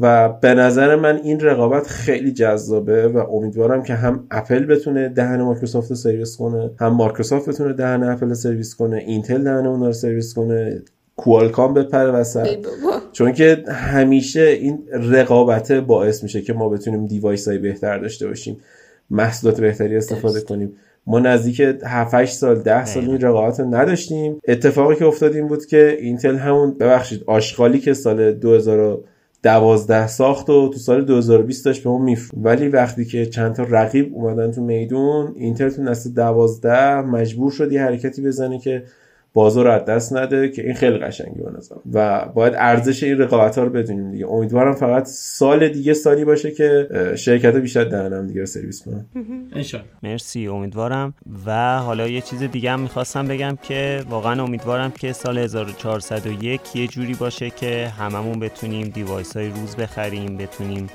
[0.00, 5.42] و به نظر من این رقابت خیلی جذابه و امیدوارم که هم اپل بتونه دهن
[5.42, 10.34] مایکروسافت سرویس کنه هم مایکروسافت بتونه دهن اپل سرویس کنه اینتل دهن اون رو سرویس
[10.34, 10.82] کنه
[11.16, 12.48] کوالکام بپره وسط.
[13.12, 18.56] چون که همیشه این رقابت باعث میشه که ما بتونیم device های بهتر داشته باشیم
[19.10, 20.72] محصولات بهتری استفاده کنیم.
[21.06, 24.40] ما نزدیک 7 سال 10 سال این رقابت رو نداشتیم.
[24.48, 28.32] اتفاقی که افتاد این بود که اینتل همون ببخشید آشغالی که سال
[29.44, 33.62] 2012 ساخت و تو سال 2020 داشت به اون میف ولی وقتی که چند تا
[33.62, 38.84] رقیب اومدن تو میدون اینتل تو نسل 12 مجبور شد یه حرکتی بزنه که
[39.34, 43.18] بازار رو از دست نده که این خیلی قشنگی به نظر و باید ارزش این
[43.18, 44.26] رقابت ها رو بدونیم دیگه.
[44.26, 49.06] امیدوارم فقط سال دیگه سالی باشه که شرکت بیشتر دهن همدیگه رو سرویس کنن.
[50.02, 51.14] مرسی امیدوارم.
[51.46, 56.86] و حالا یه چیز دیگه هم می‌خواستم بگم که واقعا امیدوارم که سال 1401 یه
[56.86, 60.86] جوری باشه که هممون بتونیم device های روز بخریم بتونیم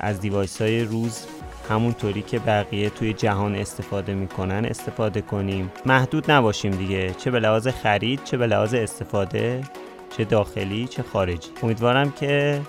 [0.00, 1.26] از device های روز
[1.68, 5.72] همونطوری که بقیه توی جهان استفاده می‌کنن استفاده کنیم.
[5.86, 7.14] محدود نباشیم دیگه.
[7.18, 9.60] چه به لحاظ خرید چه به لحاظ استفاده
[10.16, 11.48] چه داخلی چه خارجی.
[11.62, 12.60] امیدوارم که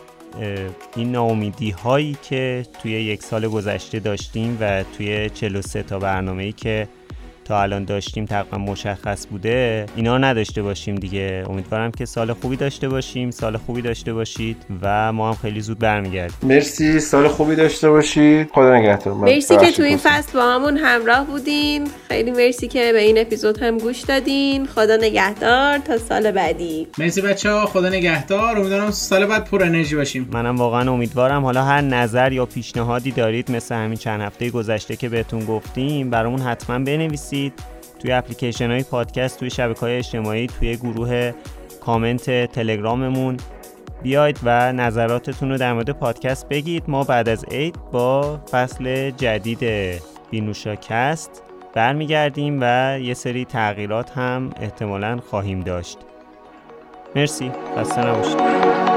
[0.96, 6.52] این ناامیدی هایی که توی یک سال گذشته داشتیم و توی 43 تا برنامه ای
[6.52, 6.88] که
[7.48, 11.44] تا الان داشتیم تقریبا مشخص بوده اینا نداشته باشیم دیگه.
[11.50, 15.80] امیدوارم که سال خوبی داشته باشیم سال خوبی داشته باشید و ما هم خیلی زود
[15.80, 16.38] برمیگردیم.
[16.44, 18.50] مرسی سال خوبی داشته باشید.
[18.54, 19.14] خدا نگهدار.
[19.14, 21.88] مرسی که تو این فصل با همون همراه بودین.
[22.08, 24.66] خیلی مرسی که به این اپیزود هم گوش دادین.
[24.66, 25.78] خدا نگهدار.
[25.78, 26.88] تا سال بعدی.
[26.98, 28.58] مرسی بچه ها خدا نگهدار.
[28.58, 30.30] امیدوارم سال بعد پر انرژی باشیم.
[30.32, 31.44] منم واقعا امیدوارم.
[31.46, 36.40] حالا هر نظر یا پیشنهادی دارید مثل همین چند هفته گذشته که بهتون گفتیم برامون
[36.40, 37.37] حتما بنویسید.
[38.00, 41.32] توی اپلیکیشن های پادکست توی شبکه های اجتماعی توی گروه
[41.82, 43.38] کامنت تلگراممون
[44.04, 46.84] بیاید و نظراتتون رو در مورد پادکست بگید.
[46.88, 49.60] ما بعد از عید با فصل جدید
[50.32, 55.98] بینوشاکست برمیگردیم و یه سری تغییرات هم احتمالا خواهیم داشت.
[57.16, 57.52] مرسی.
[57.78, 58.97] خسته نباشید.